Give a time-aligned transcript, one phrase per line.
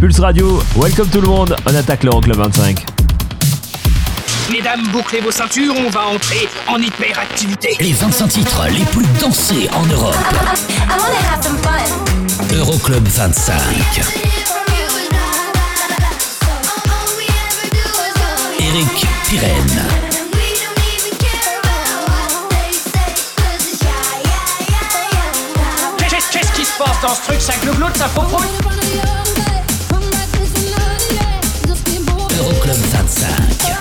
[0.00, 2.86] Pulse Radio, welcome tout le monde, on attaque l'Euroclub 25.
[4.50, 7.76] Mesdames, bouclez vos ceintures, on va entrer en hyperactivité.
[7.80, 10.16] Les 25 titres les plus dansés en Europe.
[12.54, 13.60] Euroclub 25.
[18.58, 19.84] Eric Pirenne.
[26.32, 28.22] Qu'est-ce qui se passe dans ce truc Ça glougloute, ça faux
[33.22, 33.79] Euroclub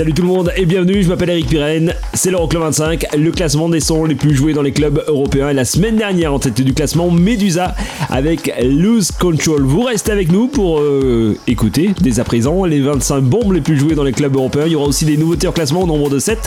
[0.00, 3.68] Salut tout le monde et bienvenue, je m'appelle Eric Pirenne, c'est l'Euroclub 25, le classement
[3.68, 5.52] des sons les plus joués dans les clubs européens.
[5.52, 7.74] La semaine dernière en tête du classement, Medusa
[8.08, 9.62] avec Lose Control.
[9.62, 13.76] Vous restez avec nous pour euh, écouter dès à présent les 25 bombes les plus
[13.76, 14.62] jouées dans les clubs européens.
[14.64, 16.38] Il y aura aussi des nouveautés en classement au nombre de 7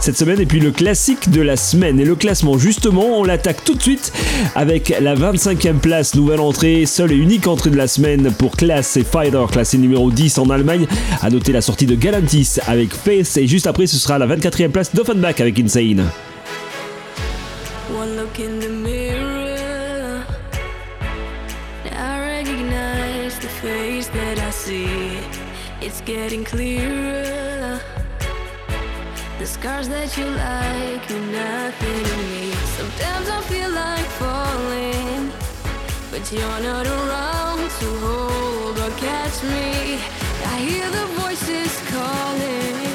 [0.00, 2.00] cette semaine et puis le classique de la semaine.
[2.00, 4.10] Et le classement justement, on l'attaque tout de suite
[4.54, 8.96] avec la 25e place, nouvelle entrée, seule et unique entrée de la semaine pour Class
[8.96, 10.86] et Fighter, classé numéro 10 en Allemagne.
[11.20, 14.70] À noter la sortie de Galantis avec Face et juste après ce sera la 24e
[14.70, 16.04] place d'Offenbach avec Insane.
[17.90, 20.24] One look in the mirror,
[21.90, 25.18] I recognize the face that I see.
[25.80, 27.80] It's getting clearer.
[29.40, 32.52] The scars that you like mean nothing to me.
[32.78, 35.32] Sometimes I feel like falling,
[36.12, 39.98] but you're not around to hold or catch me.
[40.44, 42.91] I hear the voices calling,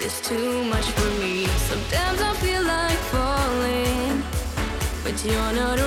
[0.00, 1.46] edge is too much for me.
[1.46, 4.22] Sometimes I feel like falling,
[5.02, 5.79] but you're not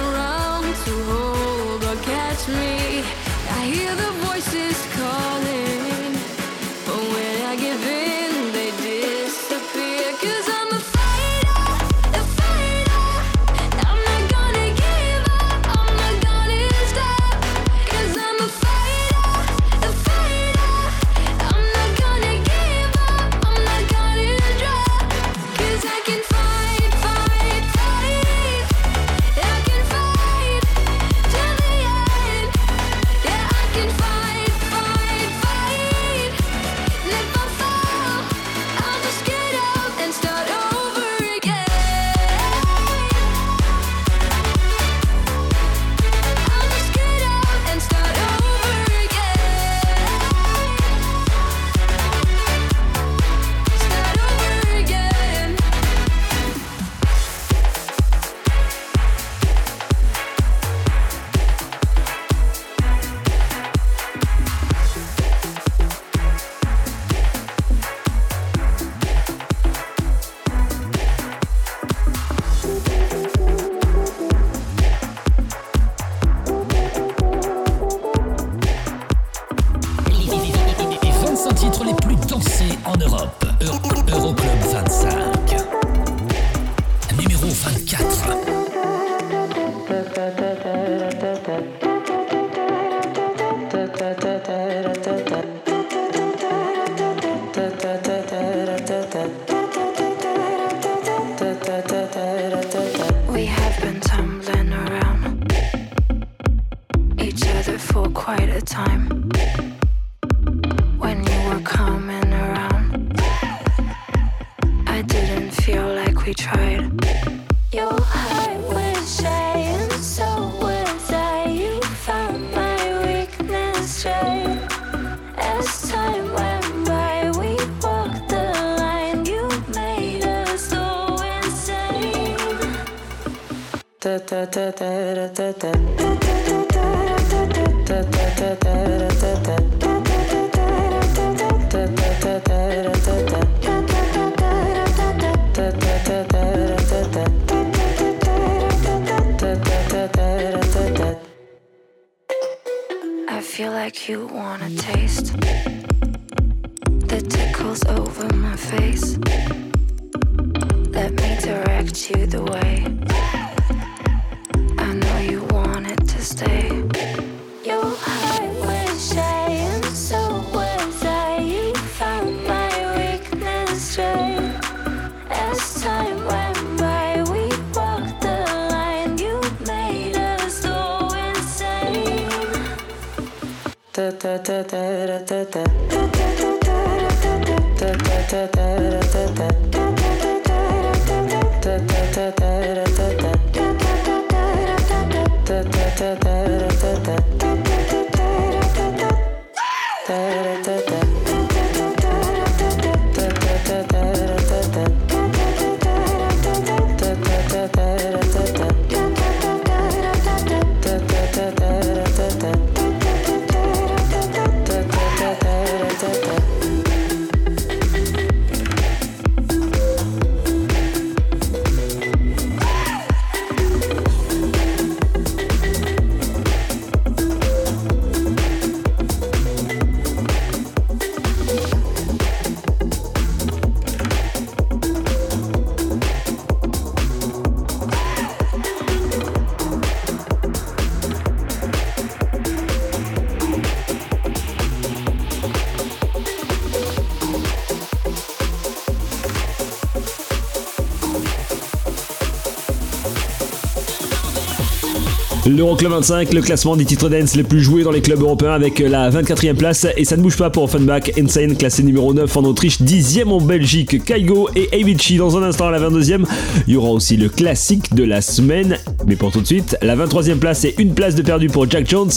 [255.45, 258.80] L'Euroclub 25, le classement des titres dance les plus joués dans les clubs européens avec
[258.80, 262.45] la 24e place et ça ne bouge pas pour Offenbach, Insane classé numéro 9 en
[262.45, 266.24] Autriche, 10e en Belgique, Kaigo et Avicii dans un instant à la 22e.
[266.68, 269.98] Il y aura aussi le classique de la semaine, mais pour tout de suite, la
[269.98, 272.12] 23e place et une place de perdu pour Jack Jones.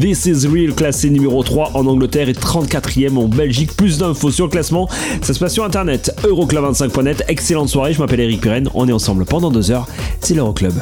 [0.00, 3.76] This is Real classé numéro 3 en Angleterre et 34e en Belgique.
[3.76, 4.88] Plus d'infos sur le classement,
[5.22, 7.22] ça se passe sur internet euroclub25.net.
[7.28, 9.86] Excellente soirée, je m'appelle Eric Pirenne, on est ensemble pendant deux heures,
[10.20, 10.74] c'est l'Euroclub.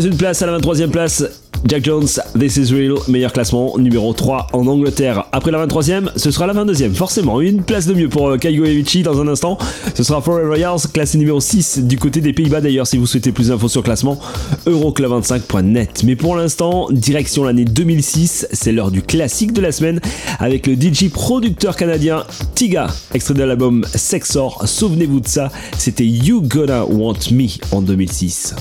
[0.00, 1.24] une place à la 23e place.
[1.66, 2.06] Jack Jones,
[2.38, 5.24] This Is Real, meilleur classement, numéro 3 en Angleterre.
[5.32, 7.40] Après la 23e, ce sera la 22e, forcément.
[7.40, 9.58] Une place de mieux pour euh, Kaigo Evichi dans un instant.
[9.94, 12.86] Ce sera Forever Royals classé numéro 6 du côté des Pays-Bas d'ailleurs.
[12.86, 14.20] Si vous souhaitez plus d'infos sur le classement,
[14.66, 16.02] euroclub25.net.
[16.04, 20.00] Mais pour l'instant, direction l'année 2006, c'est l'heure du classique de la semaine
[20.38, 22.24] avec le DJ producteur canadien
[22.54, 24.62] Tiga, extrait de l'album Sexor.
[24.66, 28.54] Souvenez-vous de ça, c'était You Gonna Want Me en 2006.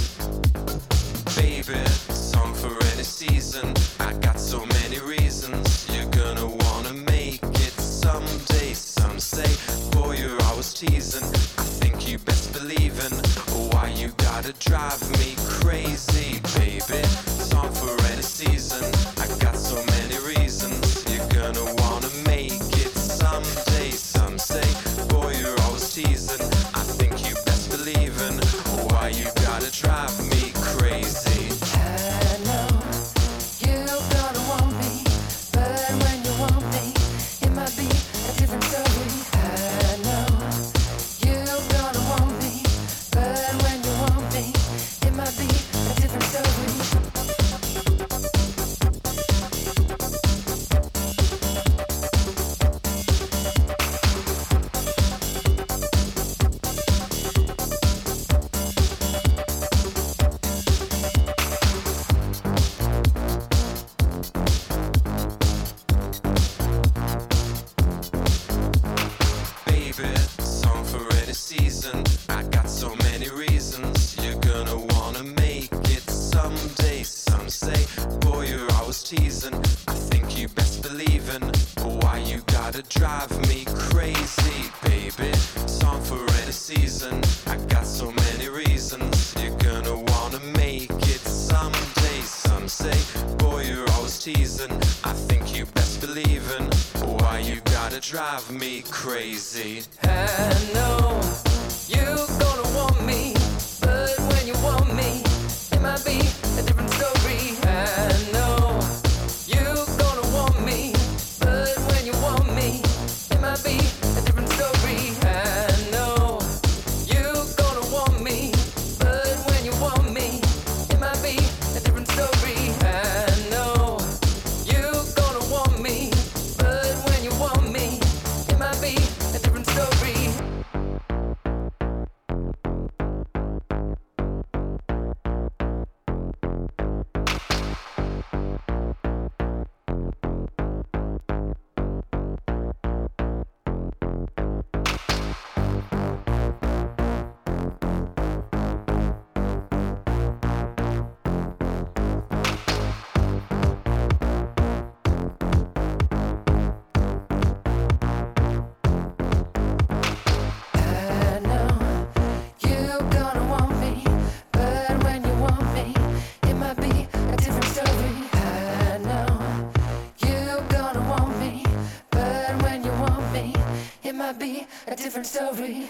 [175.36, 175.85] story.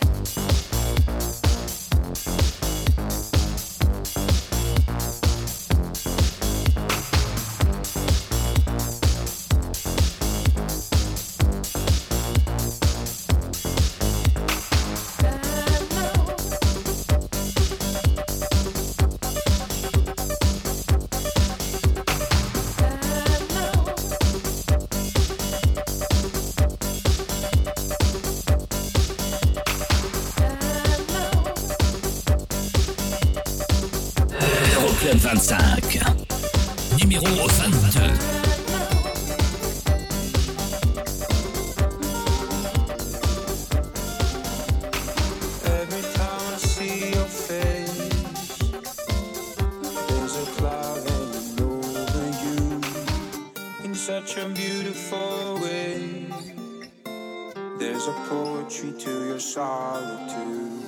[58.08, 60.84] a poetry to your solitude.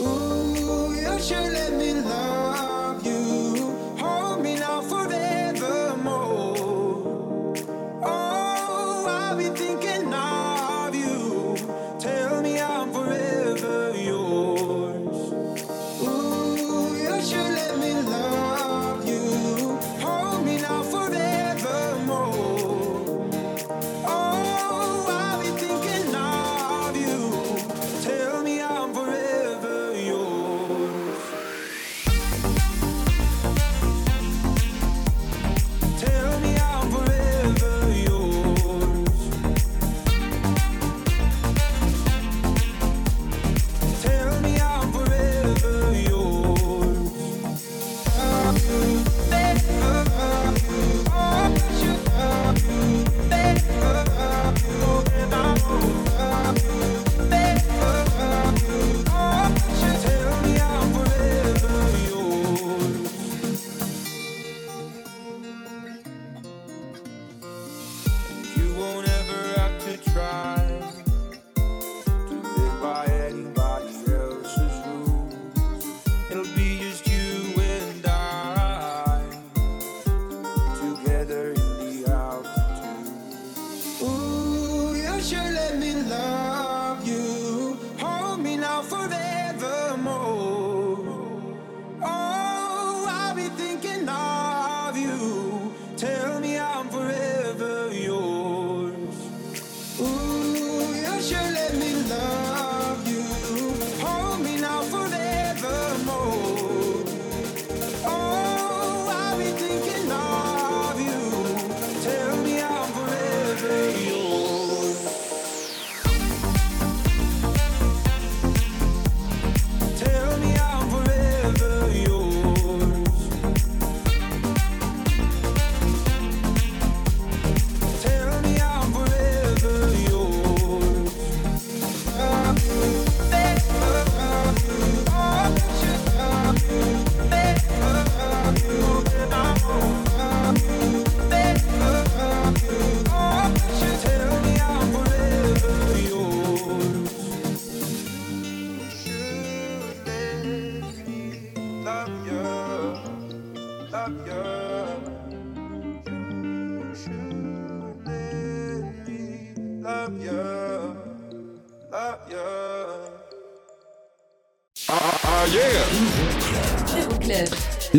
[0.00, 2.33] Ooh, you should let me love.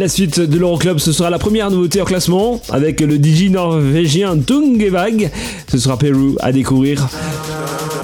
[0.05, 4.37] La suite de l'Euroclub, ce sera la première nouveauté en classement avec le DJ norvégien
[4.37, 5.31] Tungevag.
[5.67, 7.09] Ce sera Pérou à découvrir.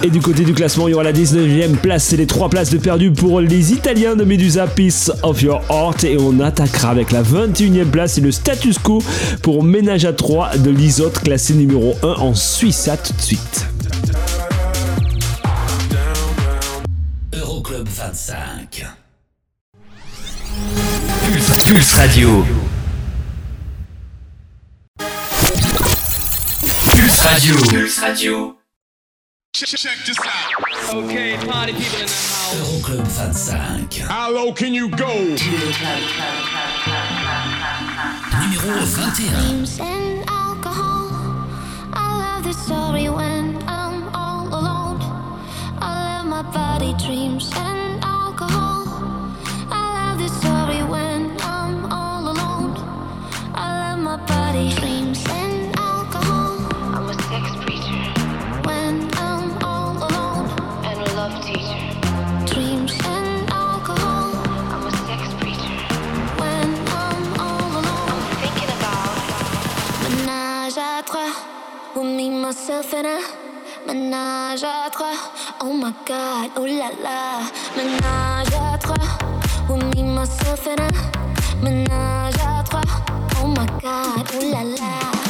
[0.01, 2.71] Et du côté du classement, il y aura la 19e place et les 3 places
[2.71, 6.03] de perdu pour les Italiens de Medusa Piece of Your Heart.
[6.05, 9.03] Et on attaquera avec la 21e place et le status quo
[9.43, 12.87] pour Ménage à 3 de l'Isotte, classé numéro 1 en Suisse.
[12.87, 13.67] À tout de suite.
[17.31, 18.60] Euroclub 25.
[21.71, 22.43] Pulse, Pulse Radio.
[26.83, 27.55] Pulse Radio.
[27.55, 28.57] Pulse Radio.
[30.93, 32.55] Okay, party people in the house.
[32.55, 33.07] Euroclub
[33.87, 34.07] 25.
[34.09, 35.07] How low can you go?
[38.41, 39.29] Numéro 21.
[39.29, 41.47] dreams and alcohol.
[41.93, 43.50] I love this story when
[72.51, 73.21] myself and I.
[73.87, 75.13] Menage à trois,
[75.61, 77.39] oh my god, oh la la.
[77.77, 78.95] Menage à trois,
[79.69, 81.63] with me, myself and I.
[81.63, 82.81] Menage à trois,
[83.41, 85.20] oh my god, oh la la.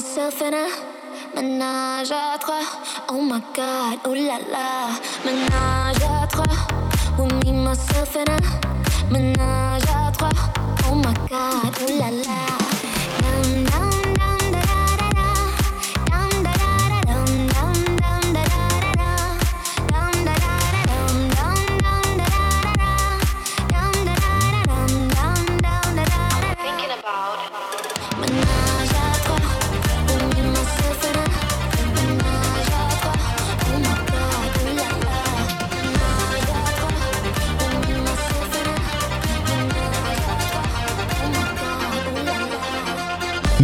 [0.00, 0.68] Myself and I.
[1.34, 2.64] Menage à trois,
[3.10, 4.88] oh my god, oh la la.
[5.26, 6.56] Menage à trois,
[7.18, 9.12] with me, myself and I.
[9.12, 10.30] Menage à trois,
[10.90, 12.39] oh my god, oh la la.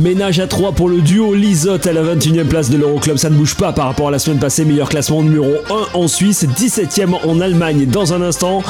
[0.06, 3.16] Ménage à 3 pour le duo Lisotte à la 21e place de l'Euroclub.
[3.16, 4.64] Ça ne bouge pas par rapport à la semaine passée.
[4.64, 7.86] Meilleur classement numéro 1 en Suisse, 17e en Allemagne.
[7.86, 8.62] Dans un instant,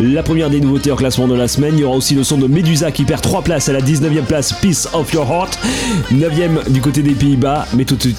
[0.00, 1.72] la première des nouveautés en classement de la semaine.
[1.74, 4.22] Il y aura aussi le son de Medusa qui perd 3 places à la 19e
[4.22, 5.58] place, Peace of Your Heart.
[6.12, 7.66] 9e du côté des Pays-Bas.
[7.74, 8.18] Mais tout de suite,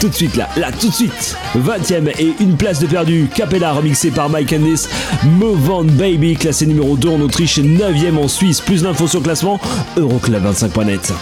[0.00, 1.36] tout de suite là, là, tout de suite.
[1.58, 3.28] 20e et une place de perdu.
[3.34, 4.88] Capella remixé par Mike Candice.
[5.24, 8.62] Move On Baby, classé numéro 2 en Autriche, 9e en Suisse.
[8.62, 9.60] Plus d'infos sur le classement,
[9.98, 11.12] Euroclub25.net.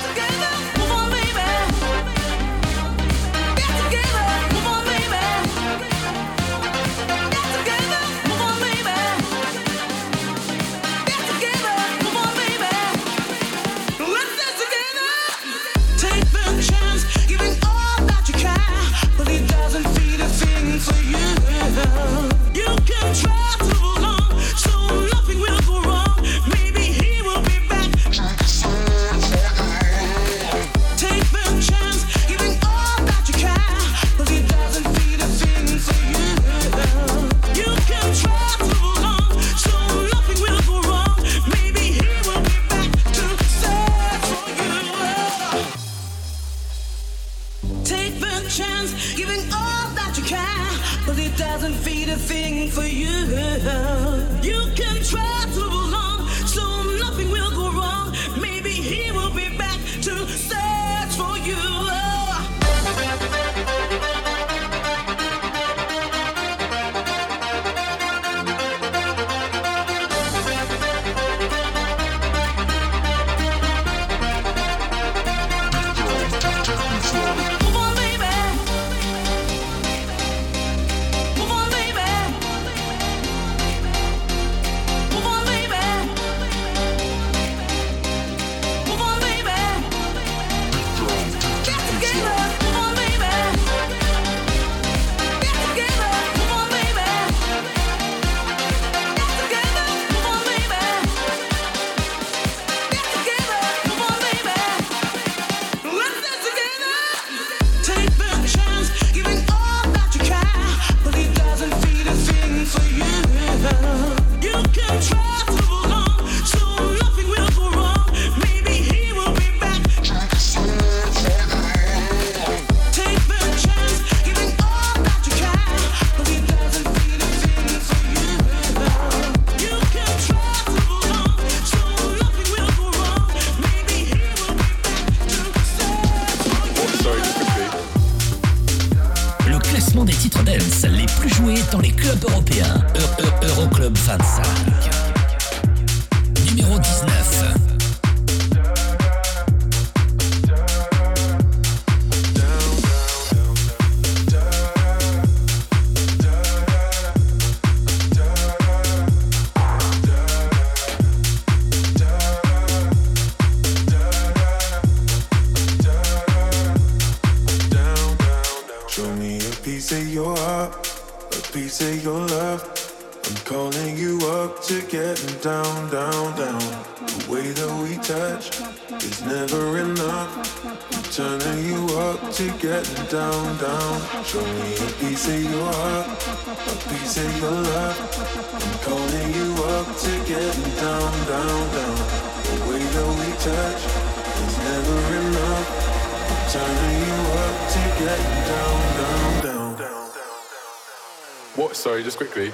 [202.02, 202.50] just quickly.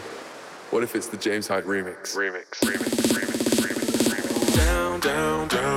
[0.70, 2.14] What if it's the James Hyde remix?
[2.14, 4.56] Remix, remix, remix, remix, remix.
[4.56, 5.67] Down, down, down.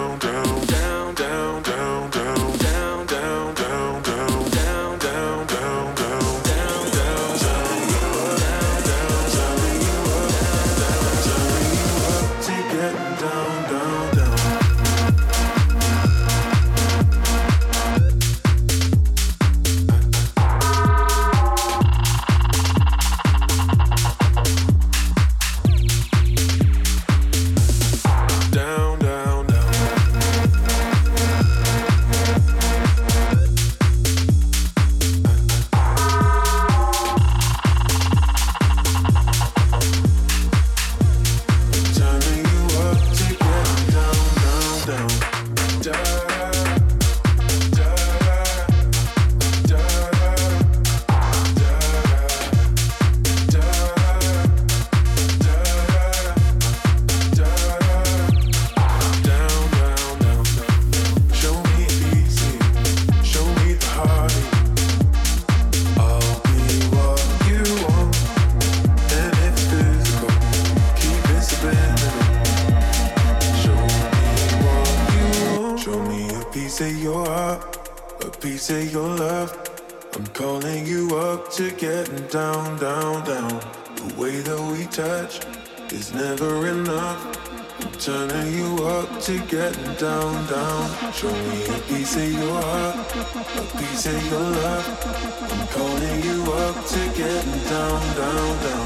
[98.32, 98.86] down, down.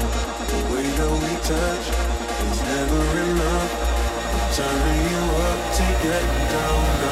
[0.50, 1.86] The way that we touch
[2.50, 3.72] is never enough.
[4.34, 7.00] I'm turning you up to get down.
[7.00, 7.05] down.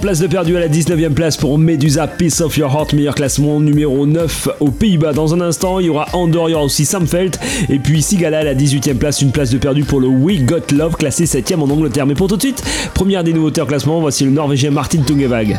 [0.00, 3.58] place de perdu à la 19e place pour Medusa Piece of Your Heart, meilleur classement
[3.58, 5.12] numéro 9 aux Pays-Bas.
[5.12, 8.44] Dans un instant, il y aura Andorre, il aura aussi Samfelt et puis Sigala à
[8.44, 11.70] la 18e place, une place de perdu pour le We Got Love, classé 7e en
[11.70, 12.06] Angleterre.
[12.06, 12.62] Mais pour tout de suite,
[12.94, 15.58] première des nouveautés en classement, voici le Norvégien Martin Tungevag.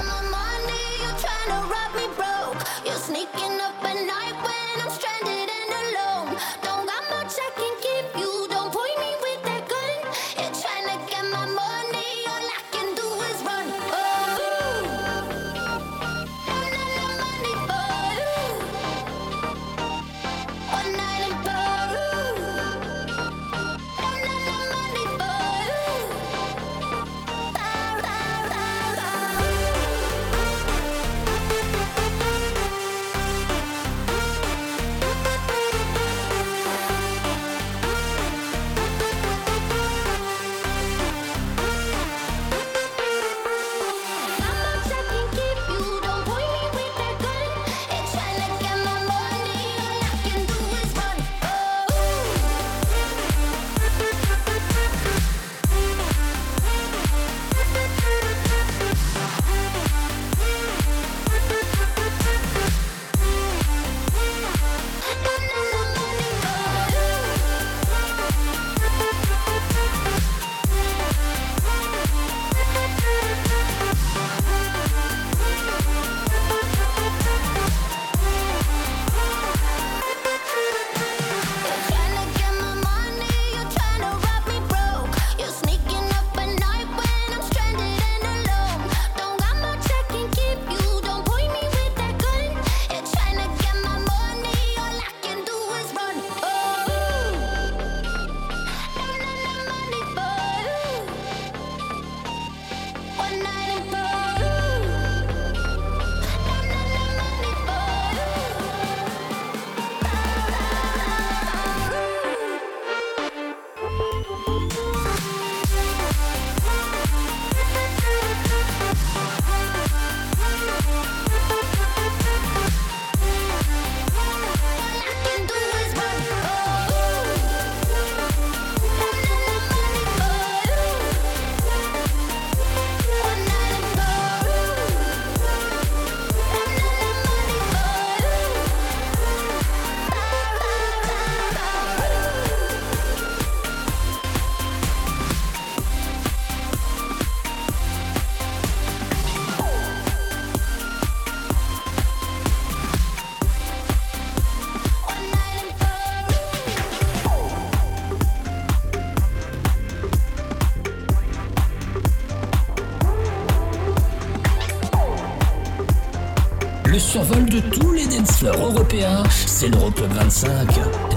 [168.39, 170.69] fleurs européen, c'est l'Euroclub 25,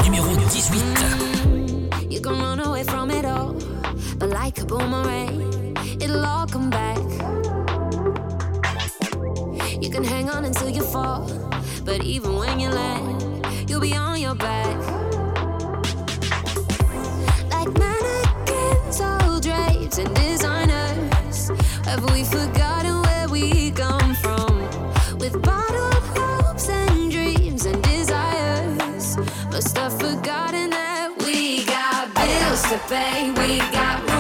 [0.05, 0.83] numéro 18.
[2.11, 3.55] You're gonna run away from it all,
[4.19, 6.99] but like a boomerang, it'll all come back.
[9.81, 11.31] You can hang on until you fall,
[11.85, 12.52] but even when
[32.89, 33.31] cafe.
[33.31, 34.12] We got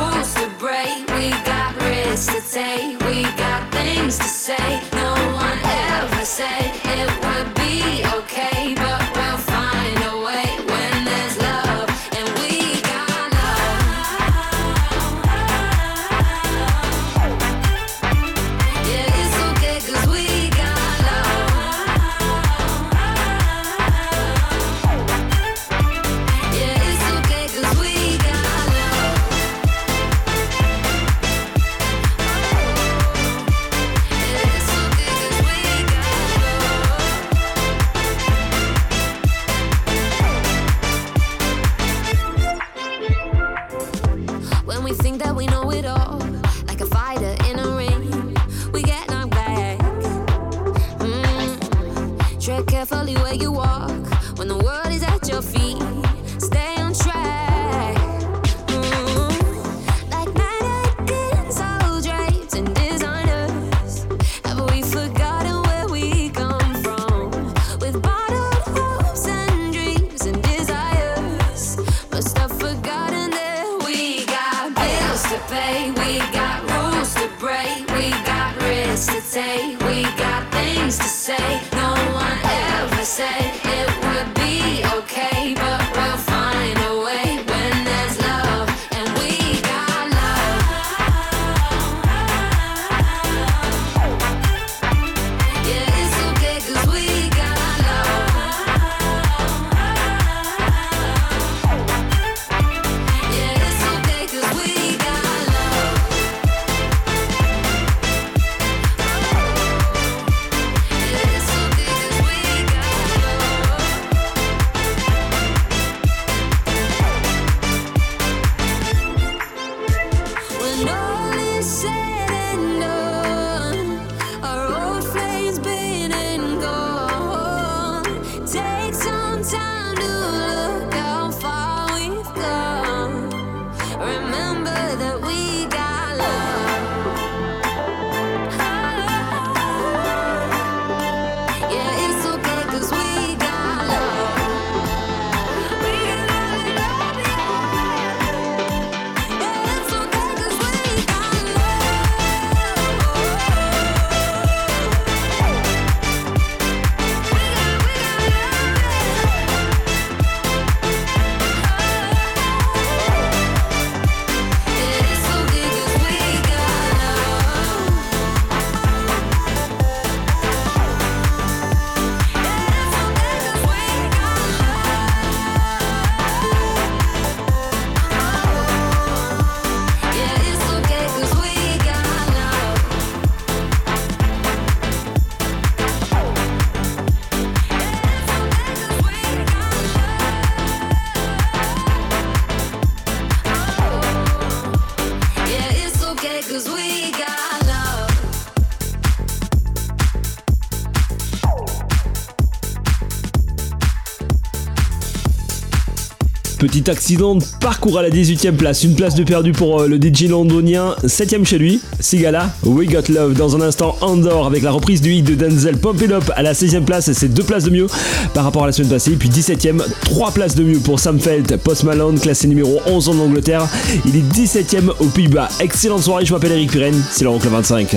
[206.72, 209.96] Petit accident de parcours à la 18ème place, une place de perdu pour euh, le
[209.96, 213.34] DJ londonien, 7ème chez lui, Sigala, We Got Love.
[213.34, 216.02] Dans un instant, Andor avec la reprise du hit de Denzel Pump
[216.34, 217.88] à la 16ème place, c'est deux places de mieux
[218.32, 219.16] par rapport à la semaine passée.
[219.16, 223.18] Puis 17ème, 3 places de mieux pour Sam Felt, Post Malone, classé numéro 11 en
[223.18, 223.68] Angleterre.
[224.06, 225.50] Il est 17ème aux Pays-Bas.
[225.60, 227.96] Excellente soirée, je m'appelle Eric Pirenne, c'est l'Euroclub 25.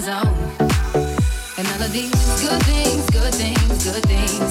[0.00, 0.26] zone.
[1.58, 4.49] And all of these good things, good things, good things.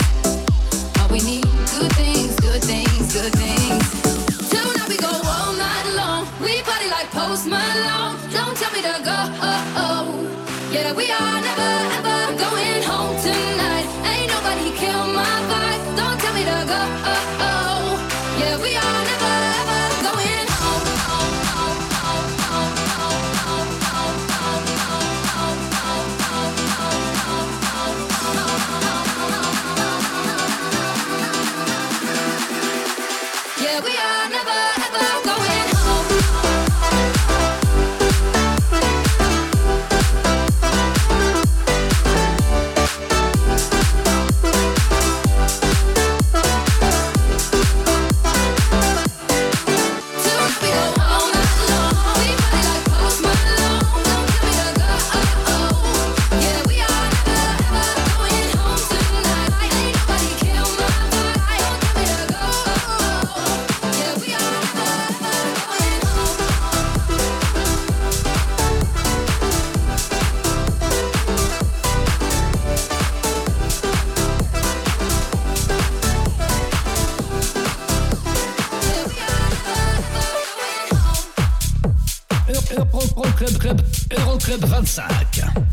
[84.50, 85.06] Club 25,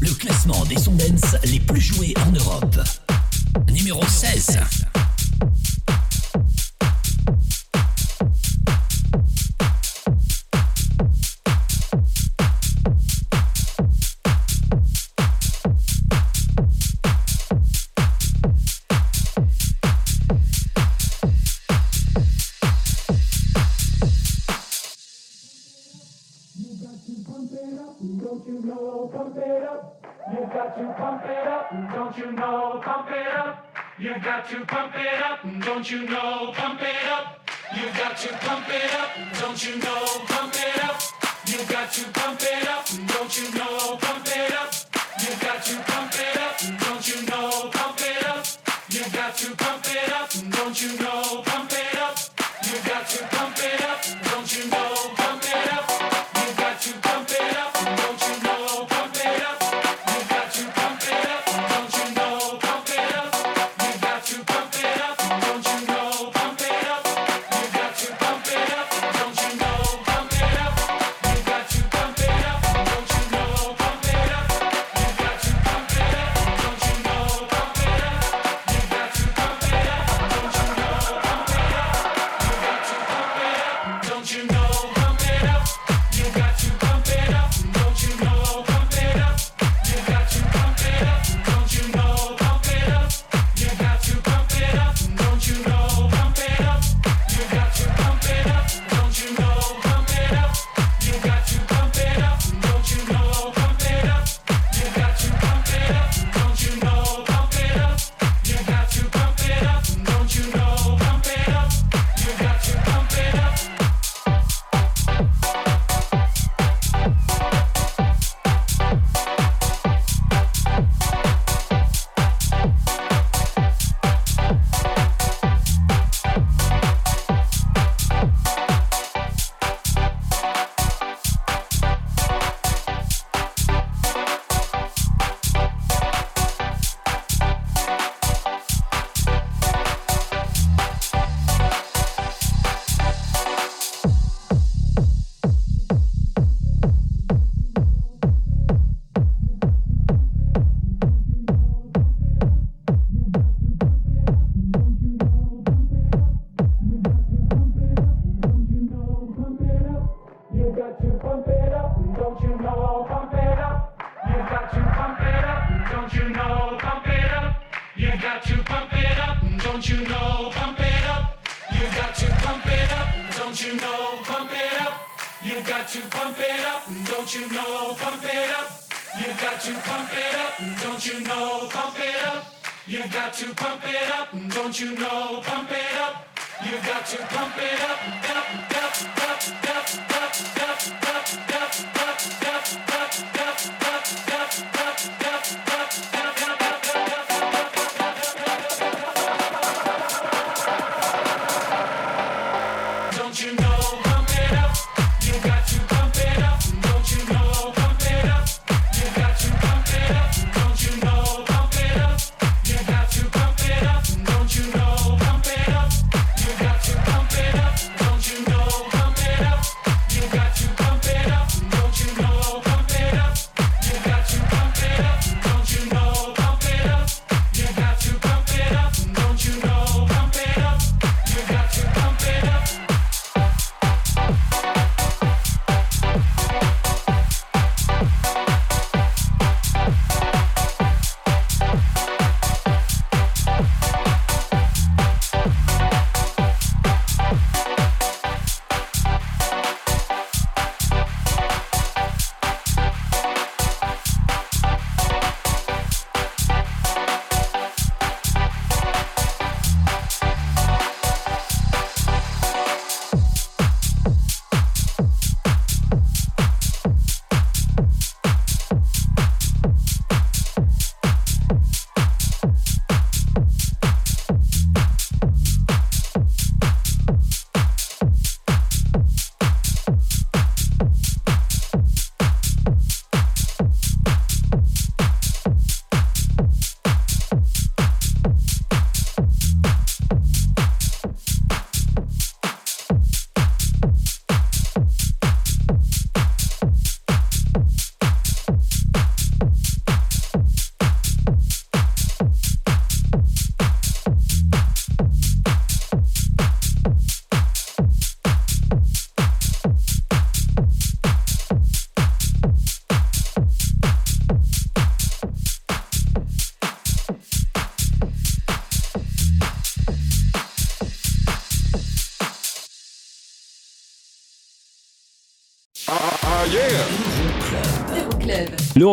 [0.02, 3.05] le classement des sondances les plus joués en Europe.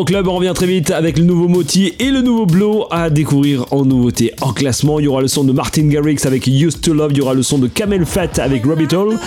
[0.01, 3.65] Club, on revient très vite avec le nouveau Moti et le nouveau Blow à découvrir
[3.69, 4.33] en nouveauté.
[4.41, 7.19] En classement, il y aura le son de Martin Garrix avec Used to Love, il
[7.19, 9.19] y aura le son de Camel Fat avec Rabbit Hole.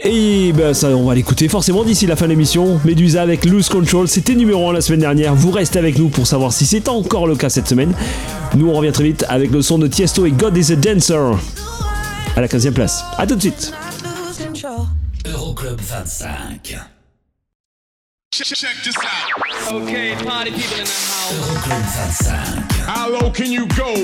[0.00, 2.80] Et ben, ça, on va l'écouter forcément d'ici la fin de l'émission.
[2.86, 5.34] Medusa avec Loose Control, c'était numéro 1 la semaine dernière.
[5.34, 7.92] Vous restez avec nous pour savoir si c'est encore le cas cette semaine.
[8.56, 11.36] Nous, on revient très vite avec le son de Tiesto et God is a Dancer
[12.34, 13.04] à la 15e place.
[13.18, 13.72] A tout de suite.
[15.26, 16.55] Euroclub 25.
[18.36, 19.72] Check, check this out.
[19.72, 22.28] Okay, party people in the house.
[22.84, 23.94] How low can you go?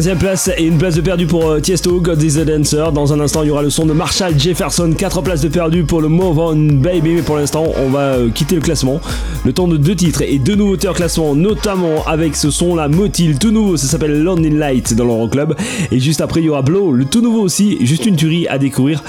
[0.00, 2.92] 15 place et une place de perdu pour euh, Tiesto, God is a Dancer.
[2.92, 4.92] Dans un instant, il y aura le son de Marshall Jefferson.
[4.96, 7.14] 4 places de perdu pour le Move On Baby.
[7.14, 9.00] Mais pour l'instant, on va euh, quitter le classement.
[9.44, 13.50] Le temps de deux titres et deux nouveautés classement, notamment avec ce son-là, Motil, tout
[13.50, 13.76] nouveau.
[13.76, 15.56] Ça s'appelle Lonely Light dans l'Euroclub.
[15.90, 17.84] Et juste après, il y aura Blow, le tout nouveau aussi.
[17.84, 19.02] Juste une tuerie à découvrir.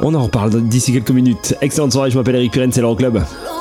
[0.00, 1.54] On en reparle d'ici quelques minutes.
[1.60, 3.12] Excellente soirée, je m'appelle Eric Pirenne, c'est l'Euroclub.
[3.12, 3.51] Club.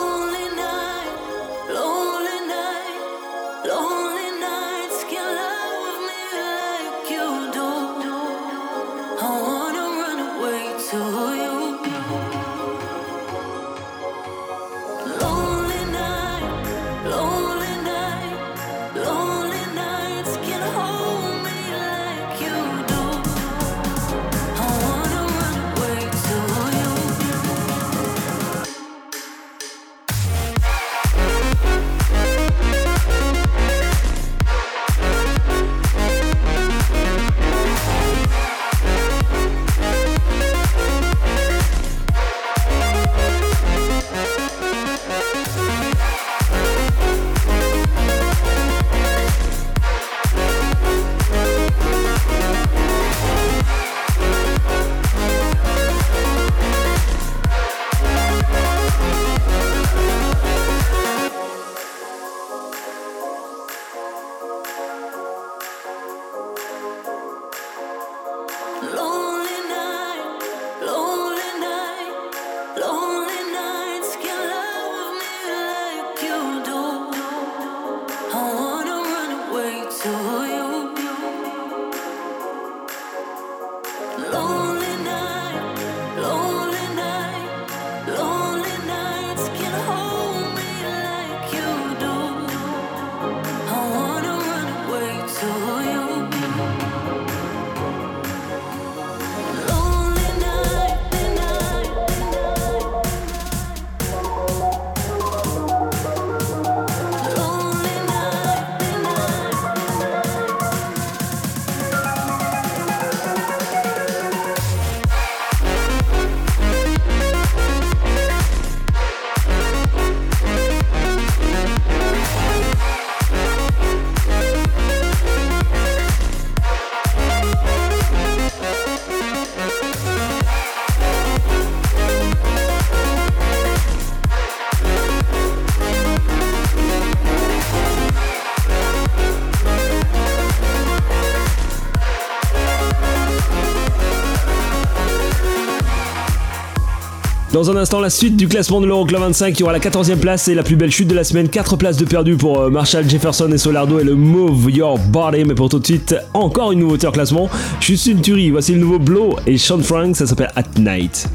[147.62, 150.47] Dans un instant, la suite du classement de l'Euroclub 25 qui aura la 14e place
[150.47, 151.47] et la plus belle chute de la semaine.
[151.47, 155.43] 4 places de perdu pour euh, Marshall Jefferson et Solardo et le Move Your Body.
[155.45, 157.51] Mais pour tout de suite, encore une nouveauté en classement.
[157.80, 158.49] Je suis une tuerie.
[158.49, 160.16] Voici le nouveau Blow et Sean Frank.
[160.16, 161.30] Ça s'appelle At Night.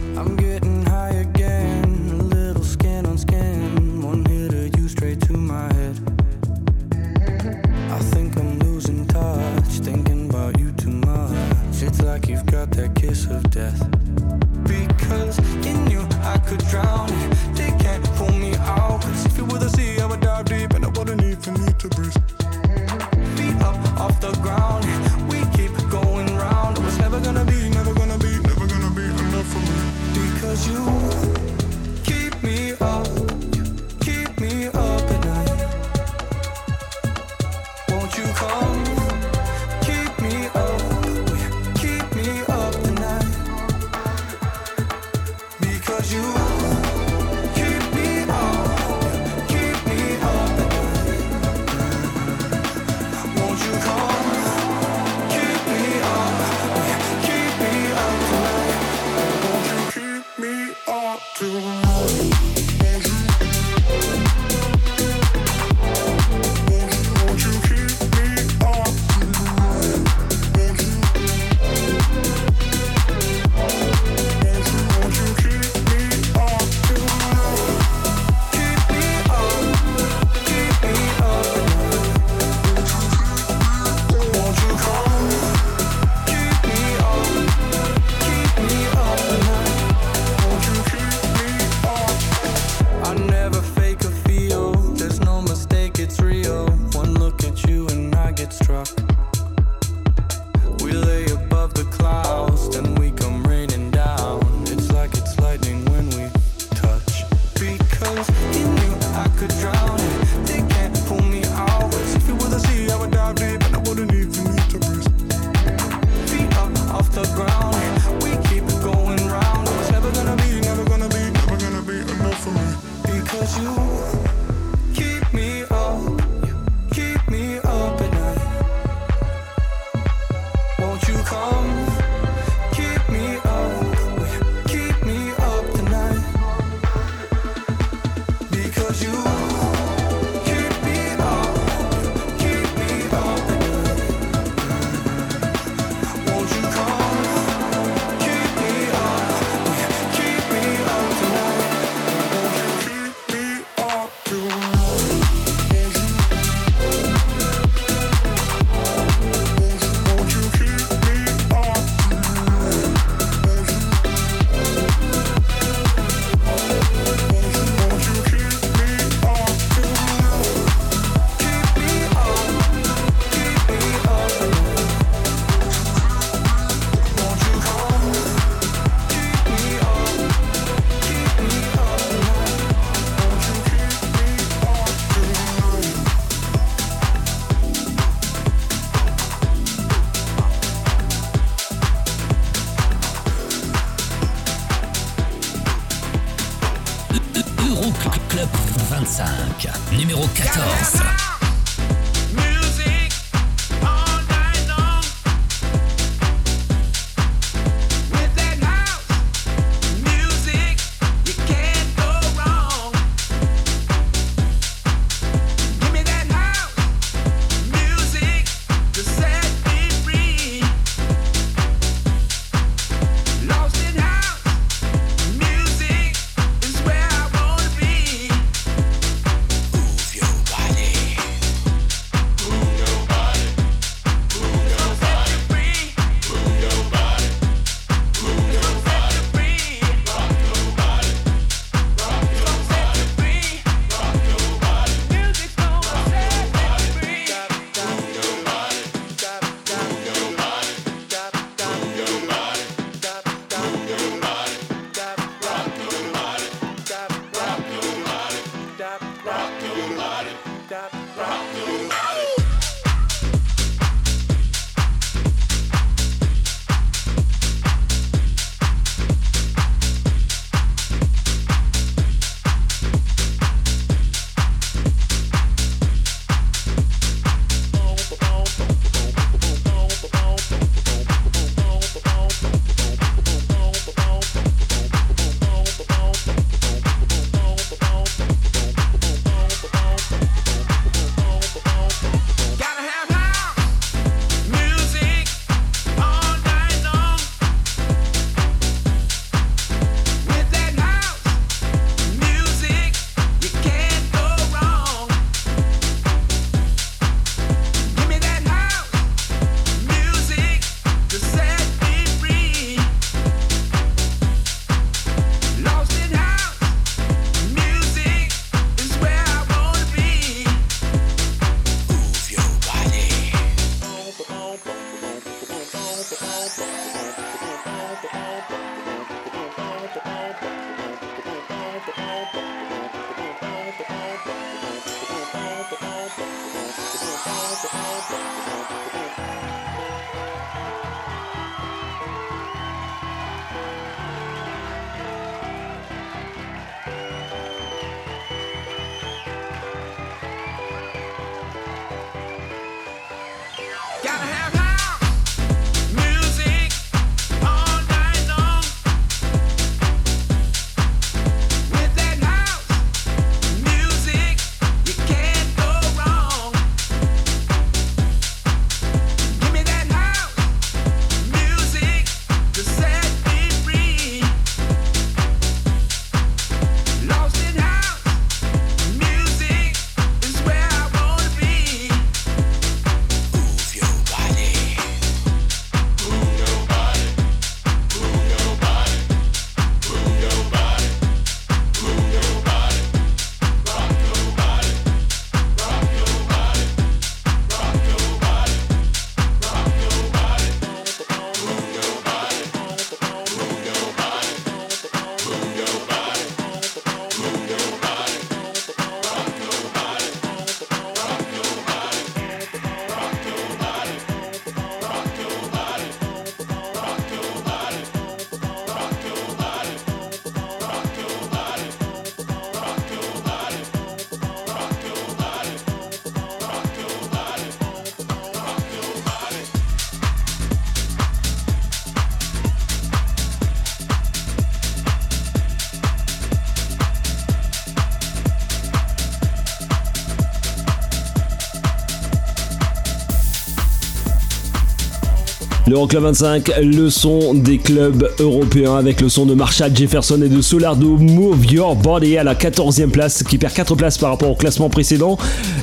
[445.69, 450.41] L'Euroclub 25, le son des clubs européens avec le son de Marshall Jefferson et de
[450.41, 454.37] Solardo Move Your Body à la 14e place qui perd 4 places par rapport au
[454.37, 455.19] classement précédent.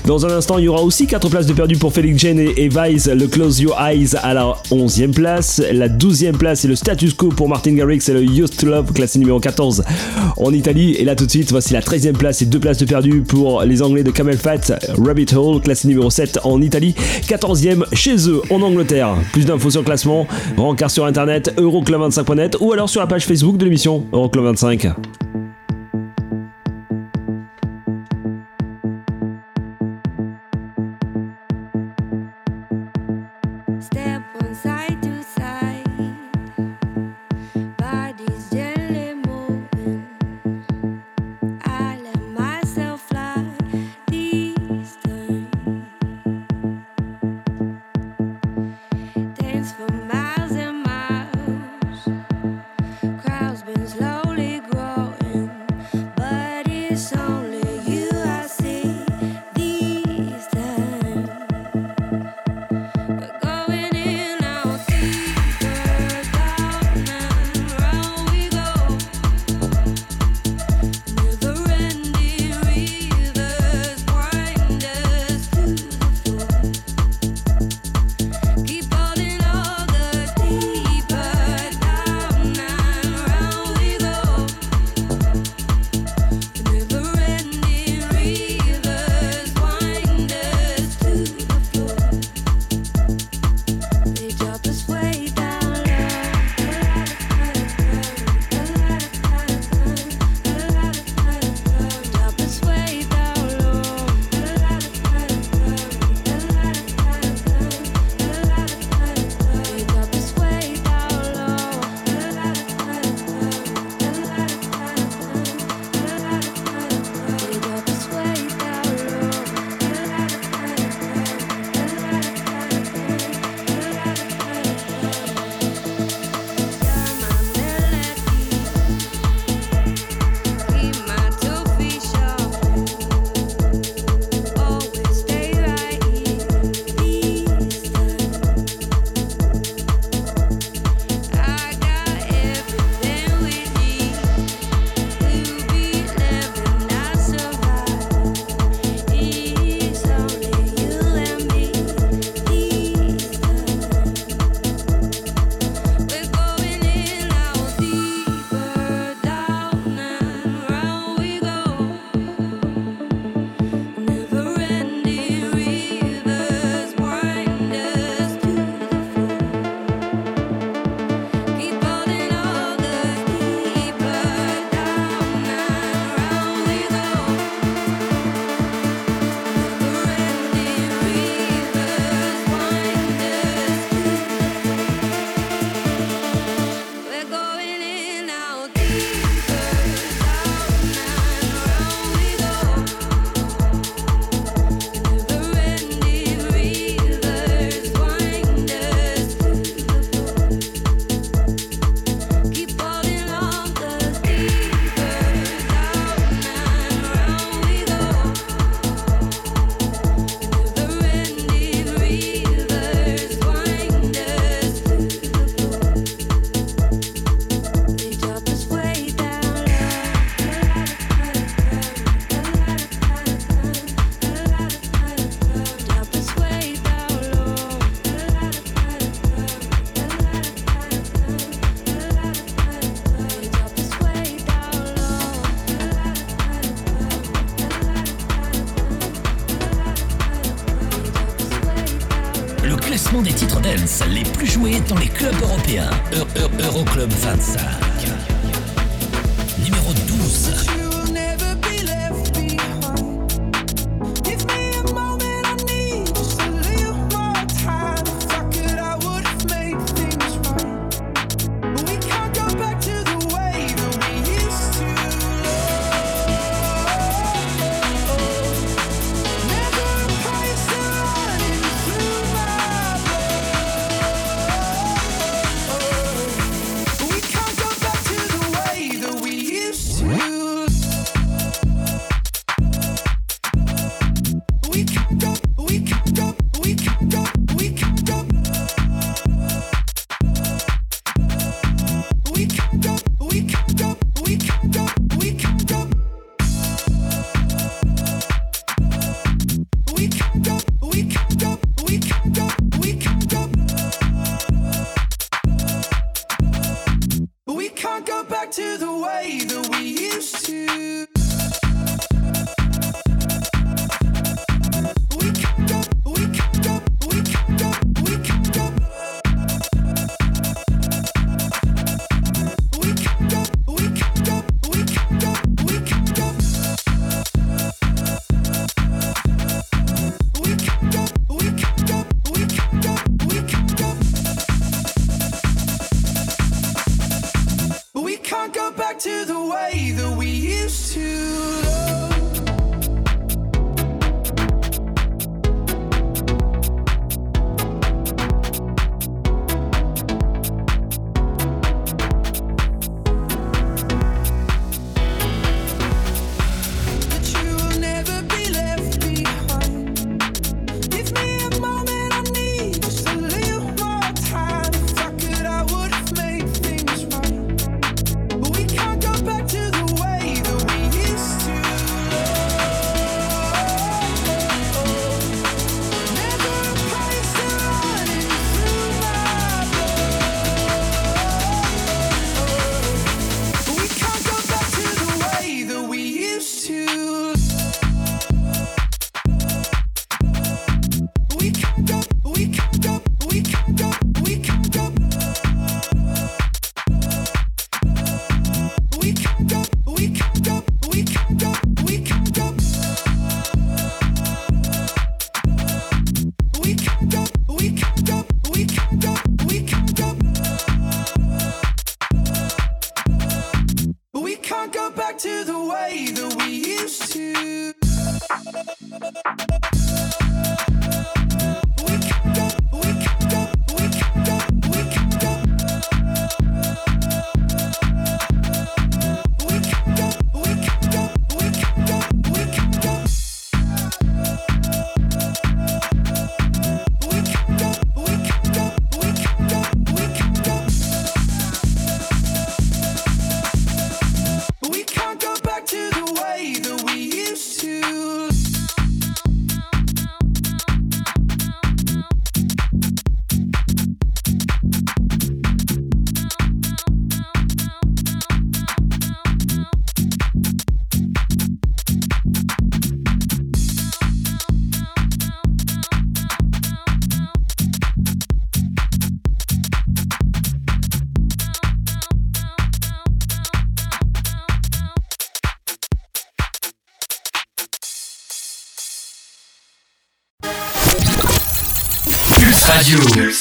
[0.06, 2.54] Dans un instant, il y aura aussi 4 places de perdu pour Felix Jane et,
[2.58, 5.62] et Vice, le Close Your Eyes à la 11e place.
[5.72, 8.92] La 12e place, c'est le Status Quo pour Martin Garrix et le Used to Love,
[8.92, 9.84] classé numéro 14
[10.36, 10.96] en Italie.
[10.96, 13.64] Et là, tout de suite, voici la 13e place et 2 places de perdu pour
[13.64, 16.96] les Anglais de Camel Fat, Rabbit Hole, classé numéro 7 en Italie.
[17.26, 19.16] 14e chez eux en Angleterre.
[19.32, 20.28] Plus d'infos sur le classement,
[20.58, 24.94] rencard sur internet, euroclub25.net ou alors sur la page Facebook de l'émission Euroclub25.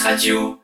[0.02, 0.58] Radio.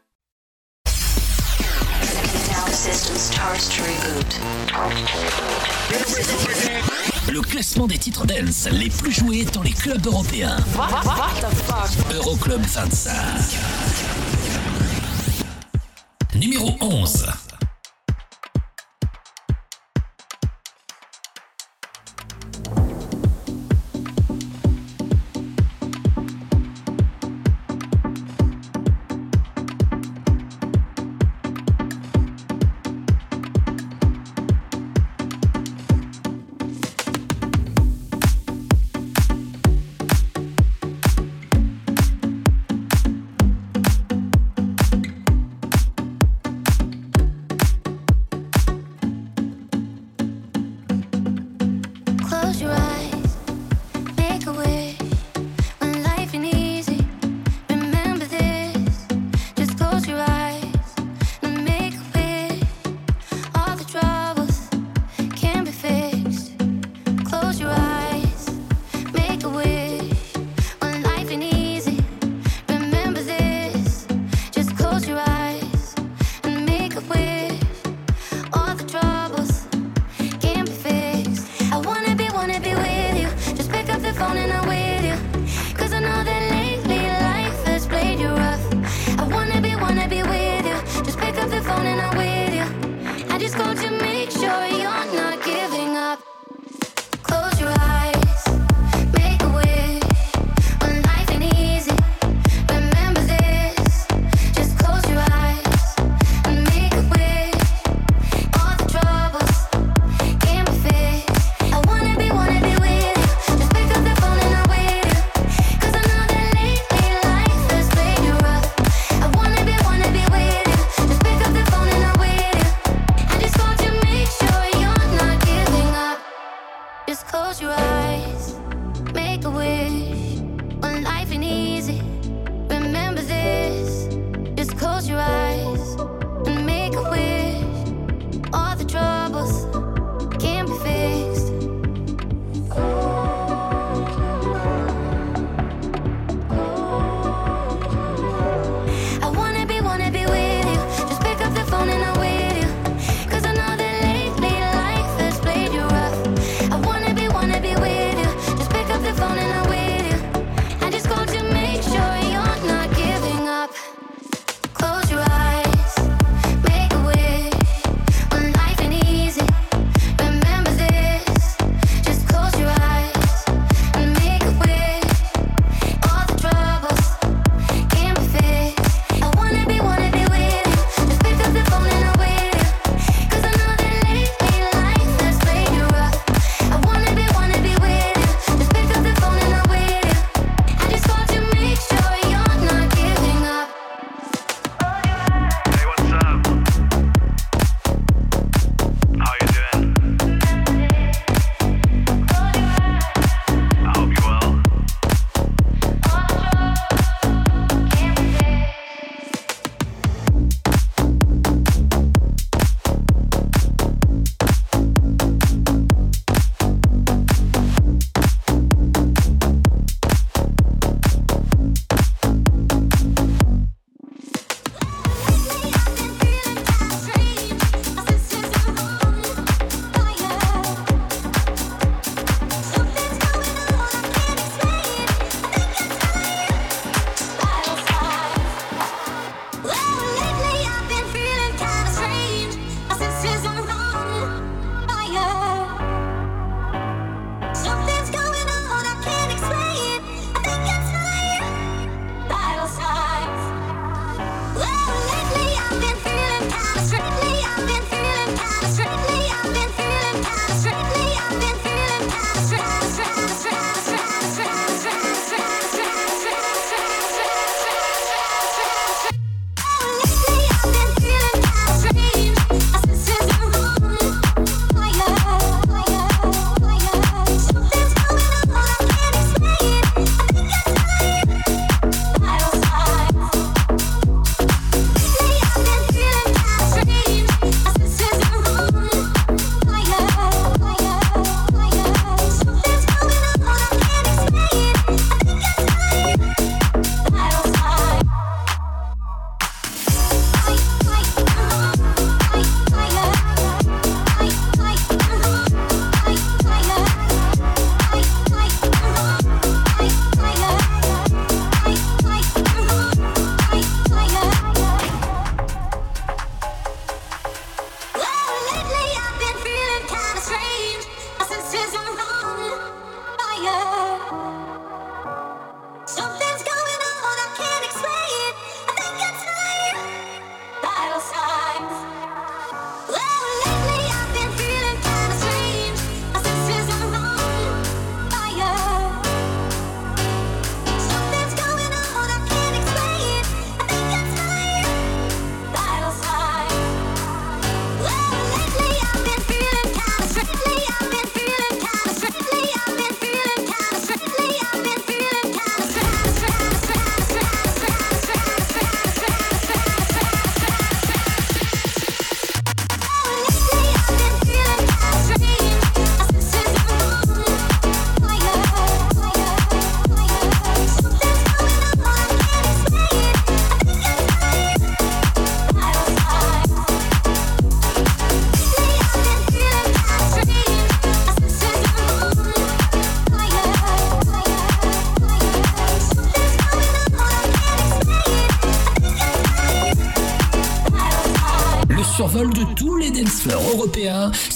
[7.30, 10.56] Le classement des titres dance les plus joués dans les clubs européens.
[12.12, 13.57] Euroclub 25.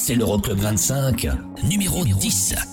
[0.04, 1.28] C'est l'Euroclub 25,
[1.62, 2.71] numéro 10.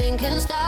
[0.00, 0.59] nothing can stop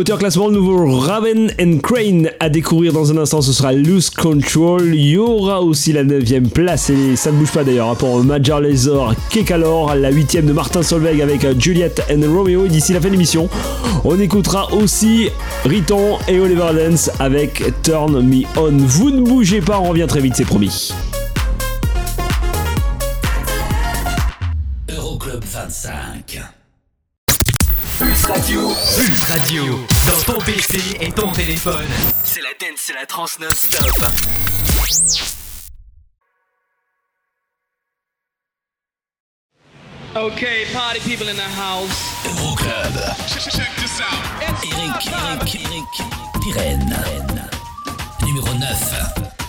[0.00, 4.08] Nouveauté classement, le nouveau Raven and Crane à découvrir dans un instant, ce sera Loose
[4.08, 4.94] Control.
[4.94, 8.24] Il y aura aussi la 9ème place, et ça ne bouge pas d'ailleurs, hein, pour
[8.24, 12.64] Major Laser Kekalor, la 8ème de Martin Solveig avec euh, Juliette and Romeo.
[12.64, 13.50] Et d'ici la fin de l'émission,
[14.04, 15.28] on écoutera aussi
[15.66, 18.72] Riton et Oliver Dance avec Turn Me On.
[18.78, 20.94] Vous ne bougez pas, on revient très vite, c'est promis.
[24.88, 26.40] Euroclub 25
[29.30, 29.64] radio,
[30.06, 31.86] dans ton PC et ton téléphone.
[32.24, 33.86] C'est la dance, c'est la trans non-stop.
[40.16, 42.26] Okay, party people in the house.
[42.26, 42.94] Euroclub.
[43.28, 44.18] Check this out.
[44.42, 45.54] Eric, Eric,
[46.46, 46.80] Eric,
[48.22, 49.39] Numéro 9.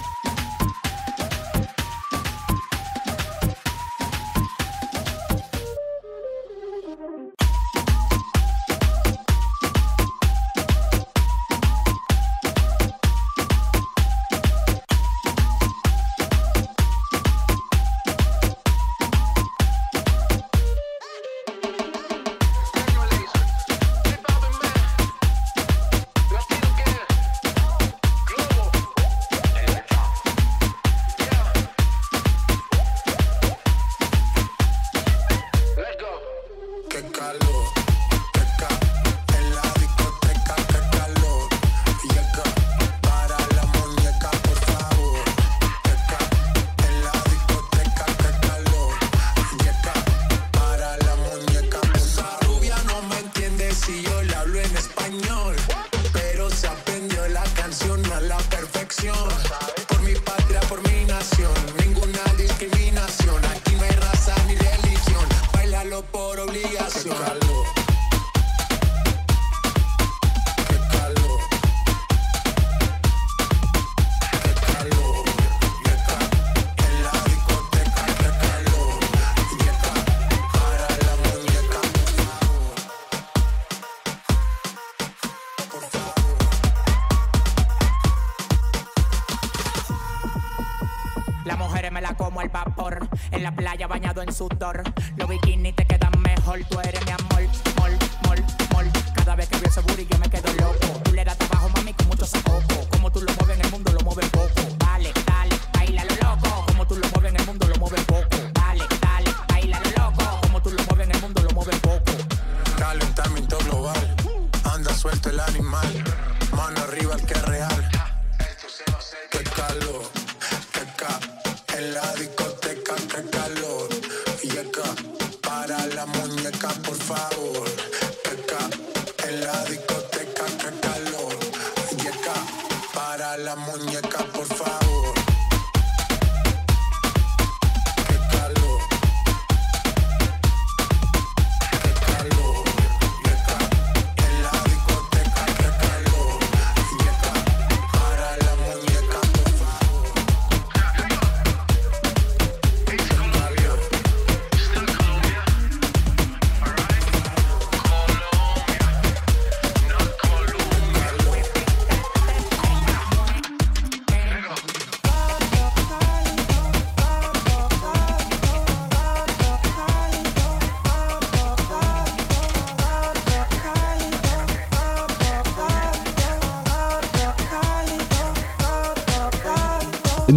[94.42, 94.91] sudar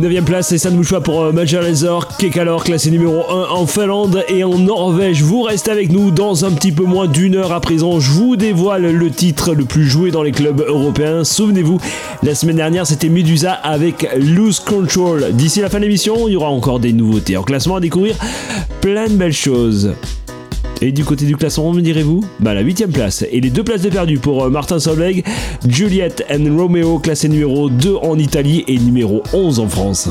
[0.05, 4.44] 9ème place, c'est Sanmouchois pour euh, Major Laser, Kekalor classé numéro 1 en Finlande et
[4.44, 5.22] en Norvège.
[5.22, 8.01] Vous restez avec nous dans un petit peu moins d'une heure à présent.
[8.01, 11.24] Je vous dévoile le titre le plus joué dans les clubs européens.
[11.24, 11.81] Souvenez-vous,
[12.22, 15.32] la semaine dernière c'était Medusa avec Loose Control.
[15.32, 18.16] D'ici la fin de l'émission, il y aura encore des nouveautés en classement à découvrir,
[18.82, 19.94] plein de belles choses.
[20.85, 23.81] Et du côté du classement, me direz-vous Bah la 8ème place et les deux places
[23.81, 25.24] de perdu pour euh, Martin Solveig,
[25.66, 30.11] Juliette and Romeo classé numéro 2 en Italie et numéro 11 en France.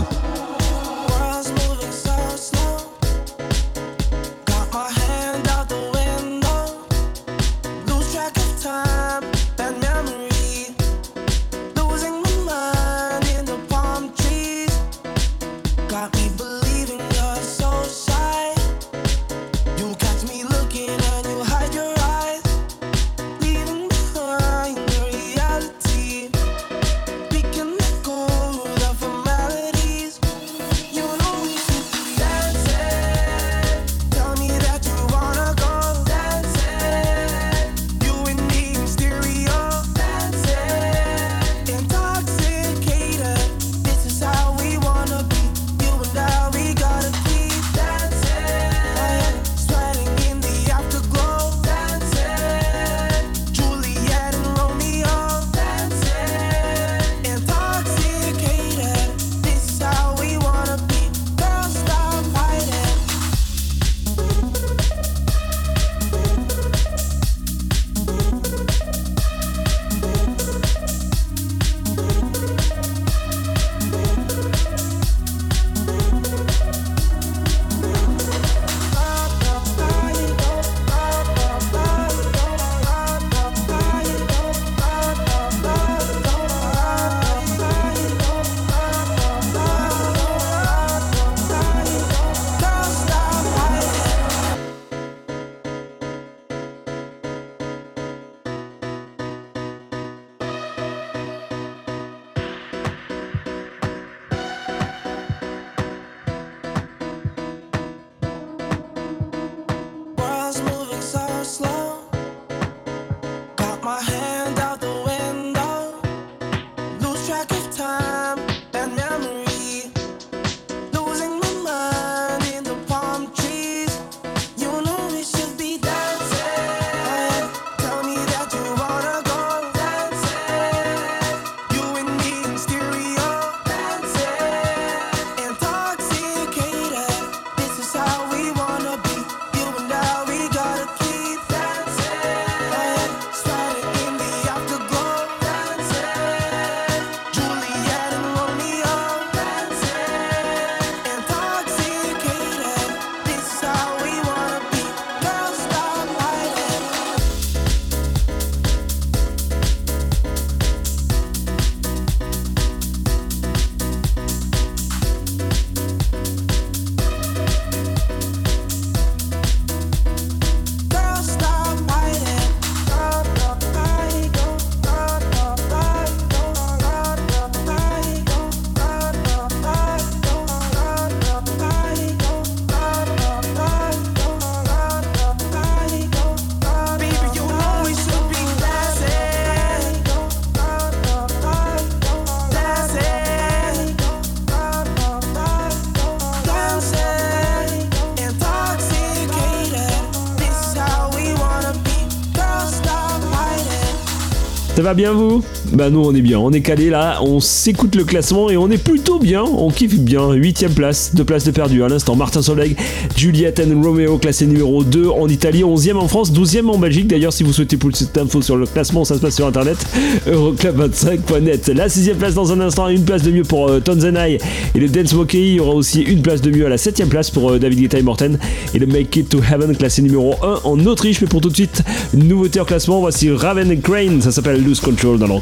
[204.84, 205.42] va bien vous?
[205.72, 208.70] Bah nous on est bien, on est calé là, on s'écoute le classement et on
[208.70, 210.34] est plutôt bien, on kiffe bien.
[210.34, 212.18] Huitième place, deux places de perdu à l'instant.
[212.18, 212.76] Martin Solveig,
[213.16, 217.08] Juliette and Romeo classé numéro 2 en Italie, 11e en France, 12e en Belgique.
[217.08, 219.78] D'ailleurs si vous souhaitez plus cette info sur le classement, ça se passe sur internet
[220.28, 221.70] euroclub25.net.
[221.70, 224.40] La sixième place dans un instant, une place de mieux pour euh, Tonzenai
[224.76, 225.40] et le Dance Monkey.
[225.40, 227.80] Il y aura aussi une place de mieux à la septième place pour euh, David
[227.80, 228.38] Guetta et Morten
[228.74, 231.22] et le Make It to Heaven classé numéro 1 en Autriche.
[231.22, 231.84] Mais pour tout de suite,
[232.14, 235.42] nouveauté en classement, voici Raven Crane, ça s'appelle Control dans leur.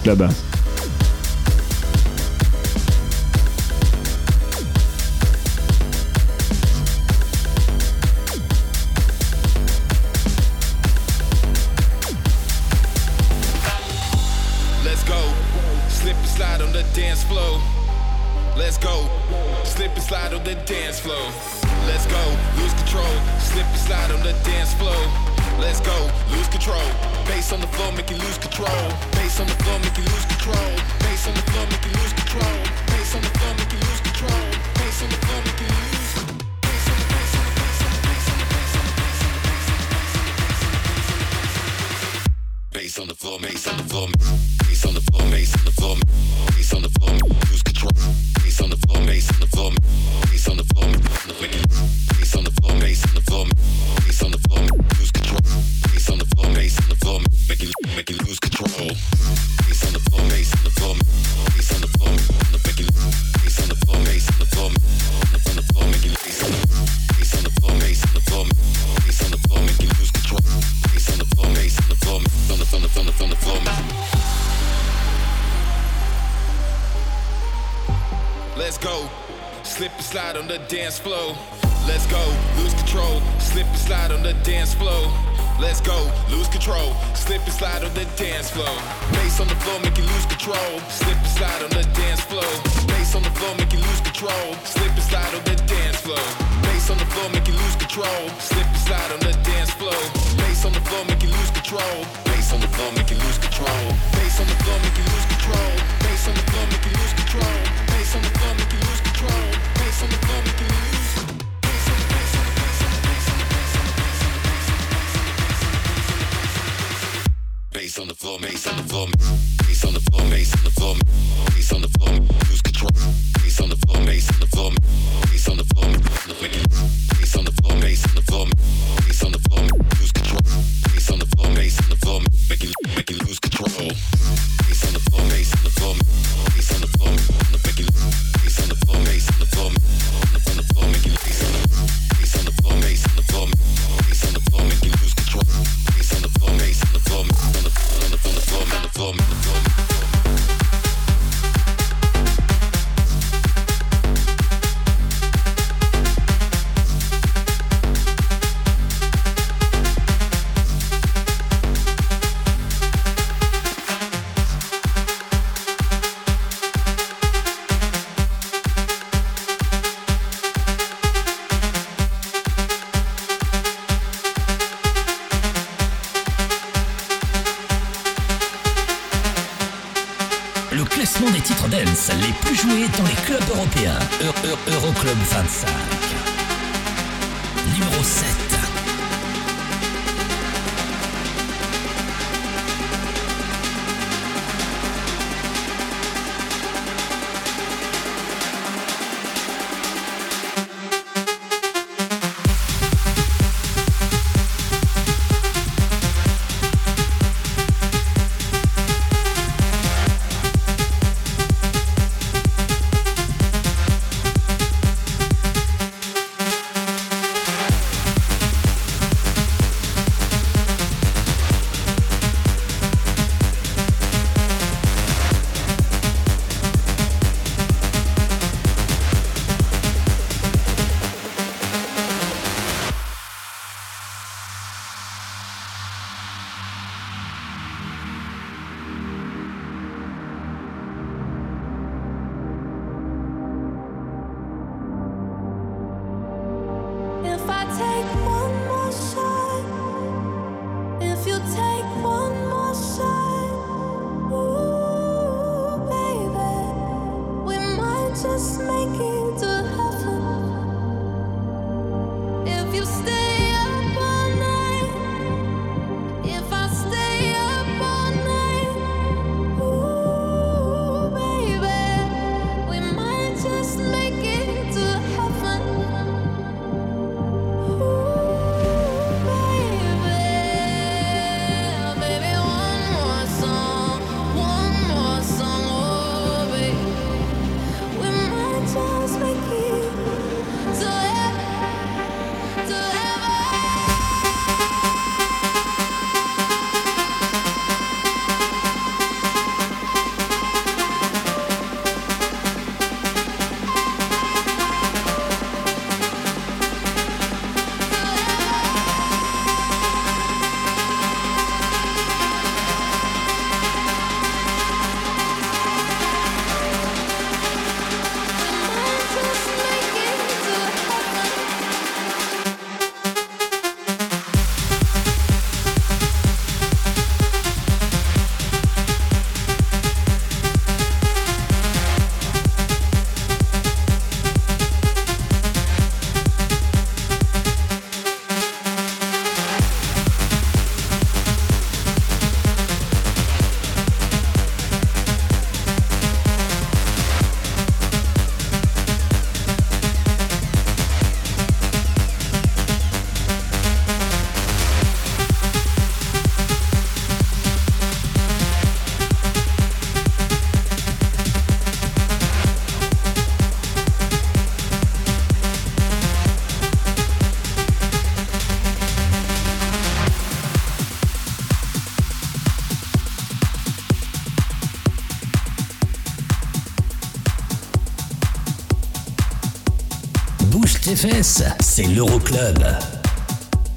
[380.82, 382.60] Tes fesses, c'est l'Euroclub.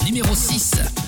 [0.04, 1.03] Numéro 6.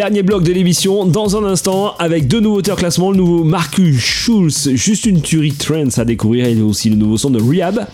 [0.00, 3.10] Dernier bloc de l'émission dans un instant avec deux nouveautés en classement.
[3.10, 7.28] Le nouveau Marcus Schulz, juste une tuerie trance à découvrir et aussi le nouveau son
[7.28, 7.86] de Rehab.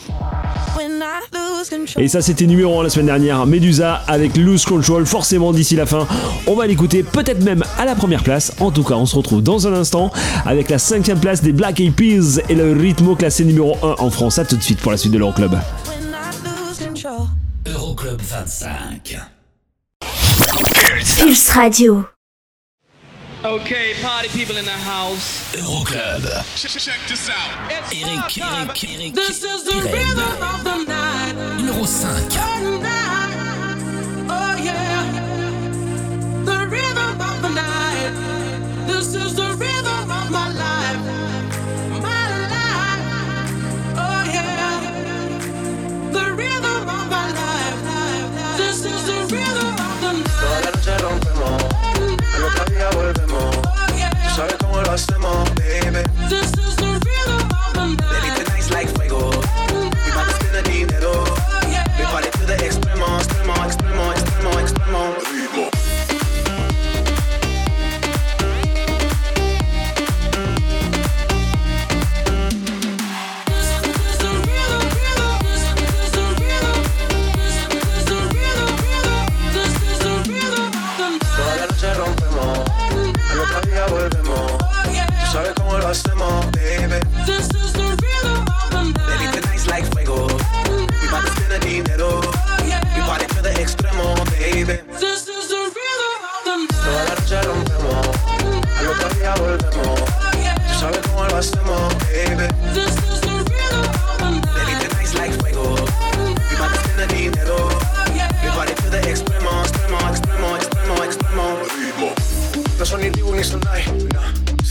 [1.98, 5.84] Et ça c'était numéro 1 la semaine dernière, Medusa avec Loose Control, forcément d'ici la
[5.84, 6.06] fin,
[6.46, 8.52] on va l'écouter peut-être même à la première place.
[8.60, 10.12] En tout cas on se retrouve dans un instant
[10.44, 14.10] avec la cinquième place des Black Eyed Peas et le rythmo classé numéro 1 en
[14.10, 14.38] France.
[14.38, 15.56] A tout de suite pour la suite de l'Euroclub.
[17.66, 19.35] Euroclub 25.
[21.14, 22.10] Pulse Radio.
[23.44, 25.54] Okay, party people in the house.
[25.54, 26.24] Euroclub.
[26.56, 26.98] Check,
[27.30, 27.70] out.
[27.70, 29.14] Eric, Eric, Eric.
[29.14, 30.16] This is the Eric.
[31.58, 32.36] Numéro 5.
[34.28, 35.04] Oh yeah.
[36.44, 38.12] The rhythm of the night.
[38.88, 41.00] This is the rhythm of my life.
[42.02, 43.04] My life.
[43.96, 44.80] Oh yeah.
[46.10, 46.24] The
[54.96, 56.02] us them all, baby.
[56.30, 56.75] This is
[94.66, 94.82] baby.
[94.98, 96.74] This is the rhythm of the night.
[96.84, 98.06] Toda la noche rompemos,
[98.78, 100.00] al otro día volvemos.
[100.66, 102.46] Tú sabes cómo lo hacemos, baby.
[102.74, 104.54] This is the rhythm of the night.
[104.54, 105.76] Baby, tonight's like fuego.
[106.50, 107.68] We bout to the dinero.
[108.42, 111.46] We party to the extremo, extremo, extremo, extremo, extremo.
[112.78, 114.05] No son ni Reebok ni Sonai, nah.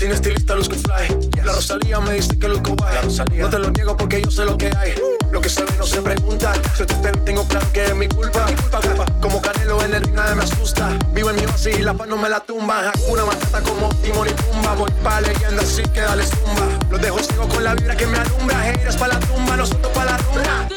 [0.05, 1.41] Sin estilista luzco fly.
[1.43, 2.95] La Rosalía me dice que luzco guay.
[3.39, 4.93] No te lo niego porque yo sé lo que hay.
[5.31, 6.53] Lo que se ve no se pregunta.
[6.77, 8.45] Si te tengo claro que es mi culpa.
[8.45, 9.05] Mi culpa, culpa.
[9.19, 10.95] Como Canelo en el ring nadie me asusta.
[11.11, 12.87] Vivo en mi oasis y la paz no me la tumba.
[12.89, 14.75] Hakuna Matata como Timon y Pumba.
[14.75, 16.67] Voy pa' leyenda así que dale zumba.
[16.91, 18.59] Los dejo ciego con la vibra que me alumbra.
[18.59, 20.67] Haters pa' la tumba, nosotros pa' la rumba.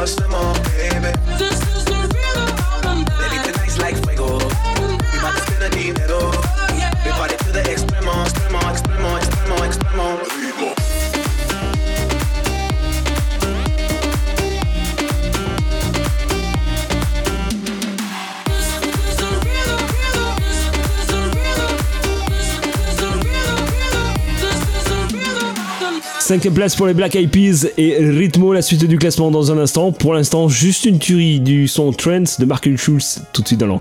[0.00, 0.69] Lost them all.
[26.30, 29.58] Cinquième place pour les Black Eyed Peas et Ritmo, la suite du classement dans un
[29.58, 29.90] instant.
[29.90, 33.66] Pour l'instant, juste une tuerie du son Trance de Marcus Schulz, tout de suite dans
[33.66, 33.80] leur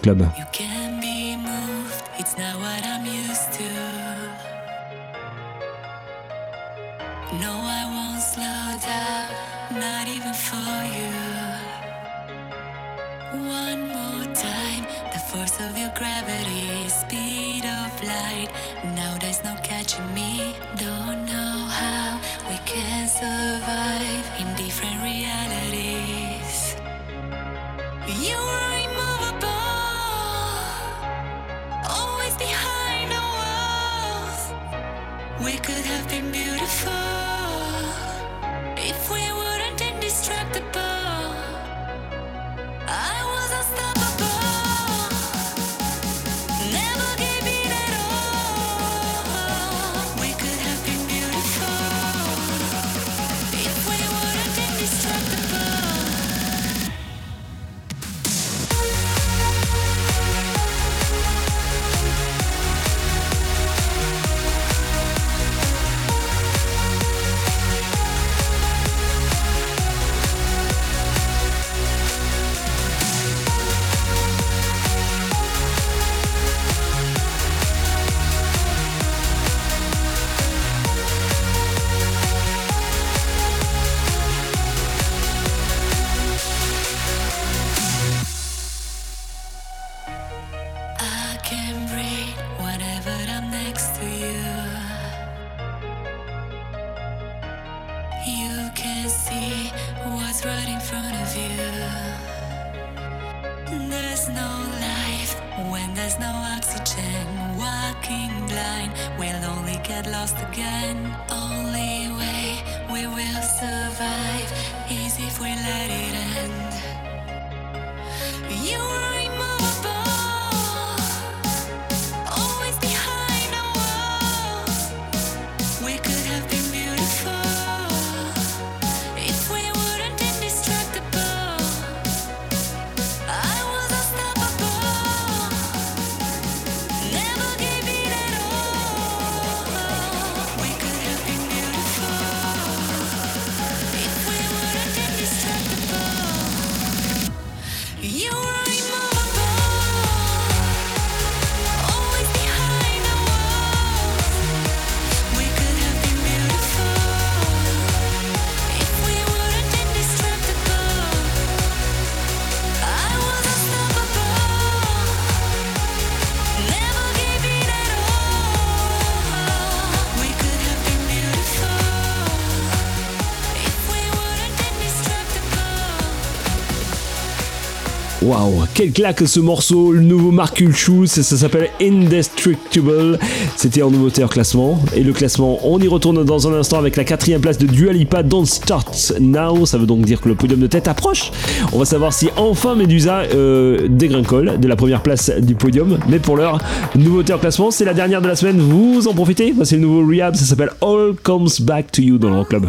[178.29, 183.17] Waouh, quelle claque ce morceau, le nouveau Mark Schulz, ça s'appelle Indestructible.
[183.55, 184.79] C'était en nouveauté en classement.
[184.95, 188.21] Et le classement, on y retourne dans un instant avec la quatrième place de Dualipa
[188.21, 189.65] Don't Start Now.
[189.65, 191.31] Ça veut donc dire que le podium de tête approche.
[191.73, 195.97] On va savoir si enfin Medusa euh, de la première place du podium.
[196.07, 196.59] Mais pour l'heure,
[196.95, 198.59] nouveauté en classement, c'est la dernière de la semaine.
[198.59, 199.55] Vous en profitez?
[199.63, 202.67] C'est le nouveau Rehab, ça s'appelle All Comes Back to You dans le Club.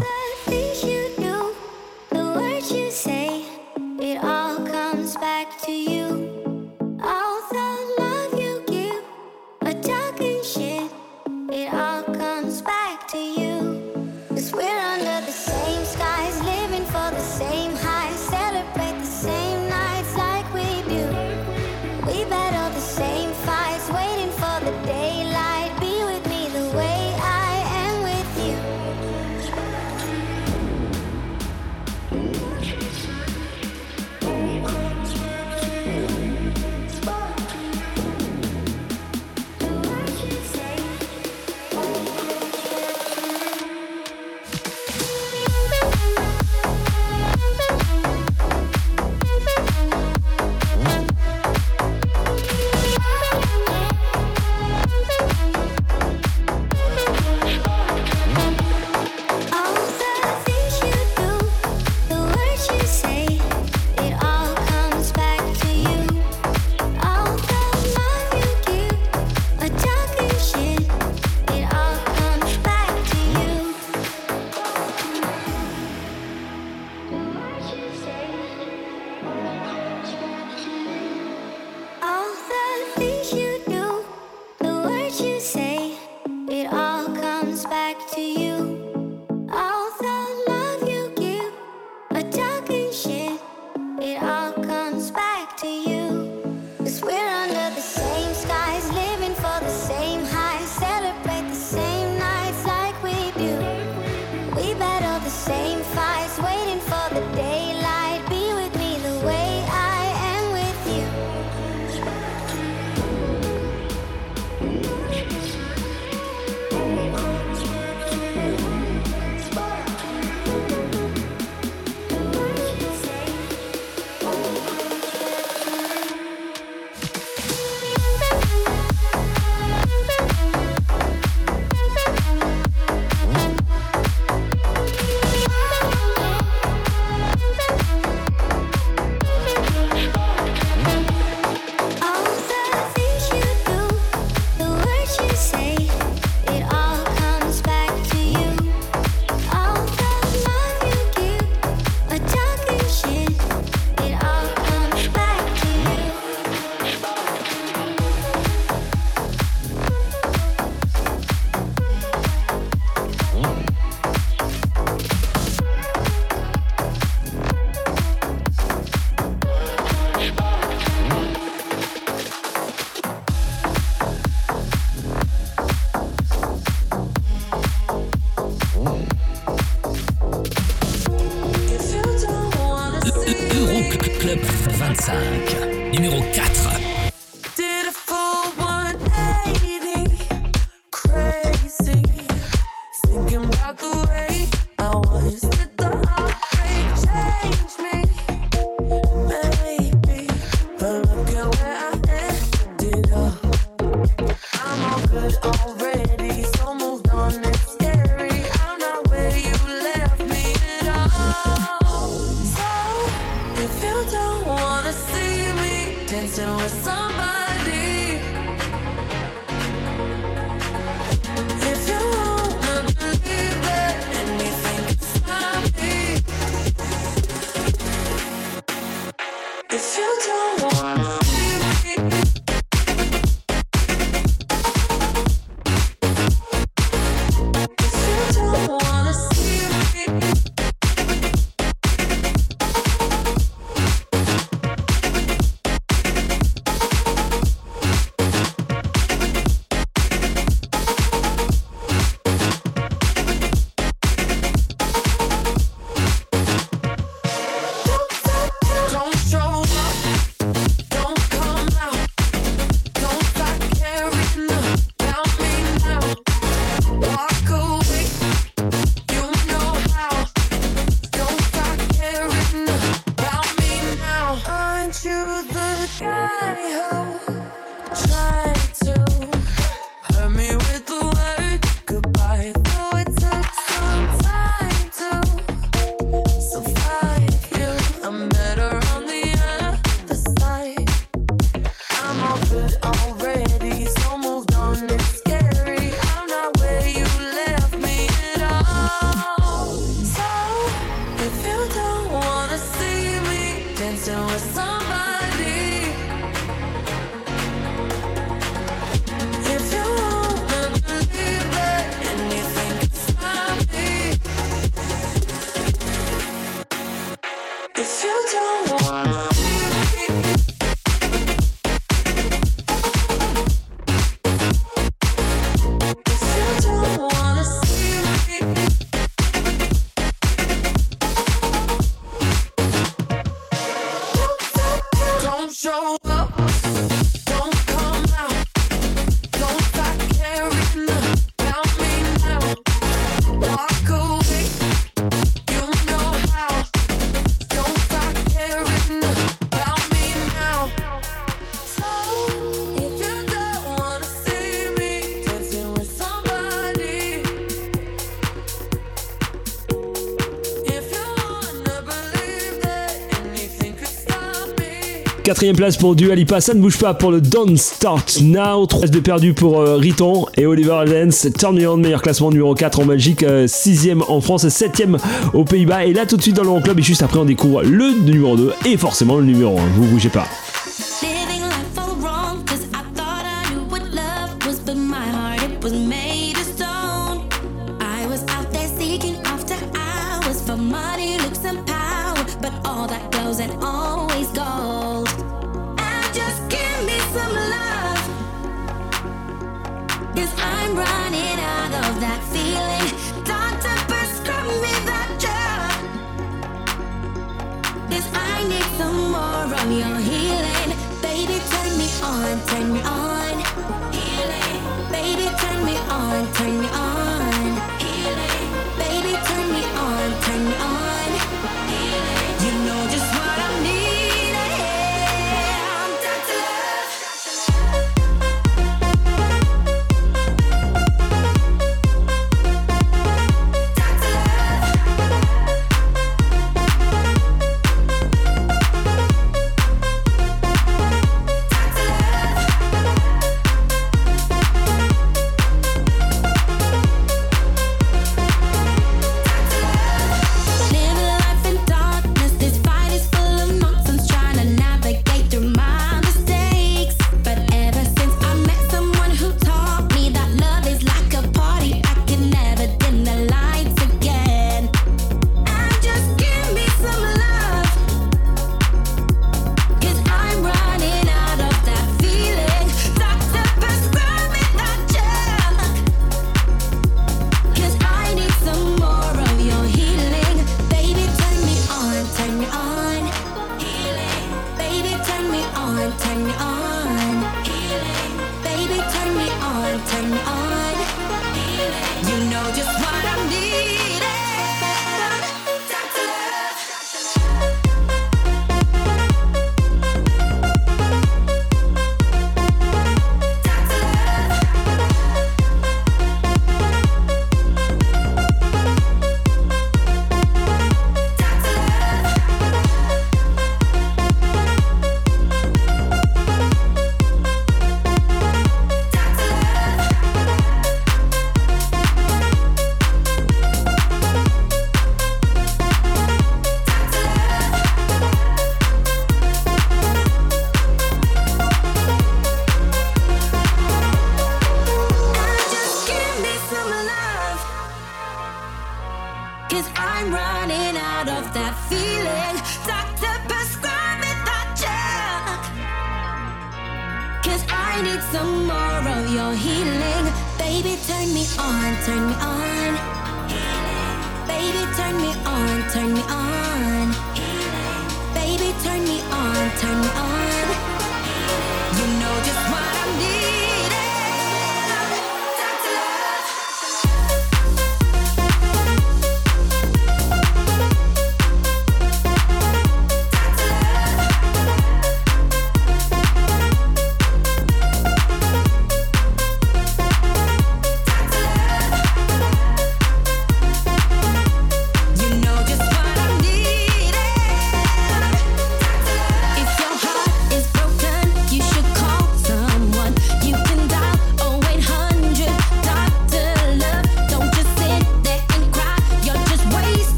[365.41, 368.67] Quatrième place pour Dualipa, ça ne bouge pas pour le Don't Start Now.
[368.67, 371.29] 3 de perdu pour euh, Riton et Oliver Lens.
[371.39, 374.99] Turn Me meilleur classement numéro 4 en Belgique, euh, 6ème en France, 7ème
[375.33, 375.87] aux Pays-Bas.
[375.87, 378.37] Et là tout de suite dans le club et juste après on découvre le numéro
[378.37, 379.63] 2 et forcément le numéro 1.
[379.77, 380.27] Vous bougez pas.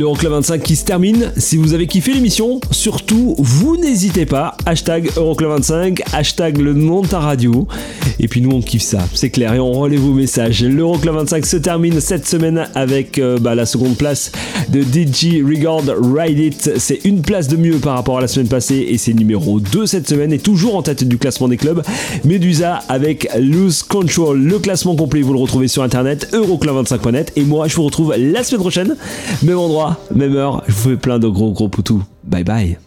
[0.00, 1.30] l'Euroclub 25 qui se termine.
[1.36, 4.56] Si vous avez kiffé l'émission, surtout, vous n'hésitez pas.
[4.64, 7.68] Hashtag Euroclub 25, hashtag le nom radio.
[8.18, 10.64] Et puis nous, on kiffe ça, c'est clair, et on relève vos messages.
[10.64, 14.32] L'Euroclub 25 se termine cette semaine avec euh, bah, la seconde place
[14.70, 16.78] de DJ Regard Ride It.
[16.78, 19.84] C'est une place de mieux par rapport à la semaine passée et c'est numéro 2
[19.84, 21.82] cette semaine et toujours en tête du classement des clubs.
[22.24, 24.40] Medusa avec Loose Control.
[24.40, 27.32] Le classement complet, vous le retrouvez sur internet, euroclub25.net.
[27.36, 28.96] Et moi, je vous retrouve la semaine prochaine,
[29.42, 30.62] même endroit même heure.
[30.66, 32.02] Je vous fais plein de gros gros poutous.
[32.24, 32.78] Bye bye.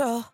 [0.00, 0.29] Control?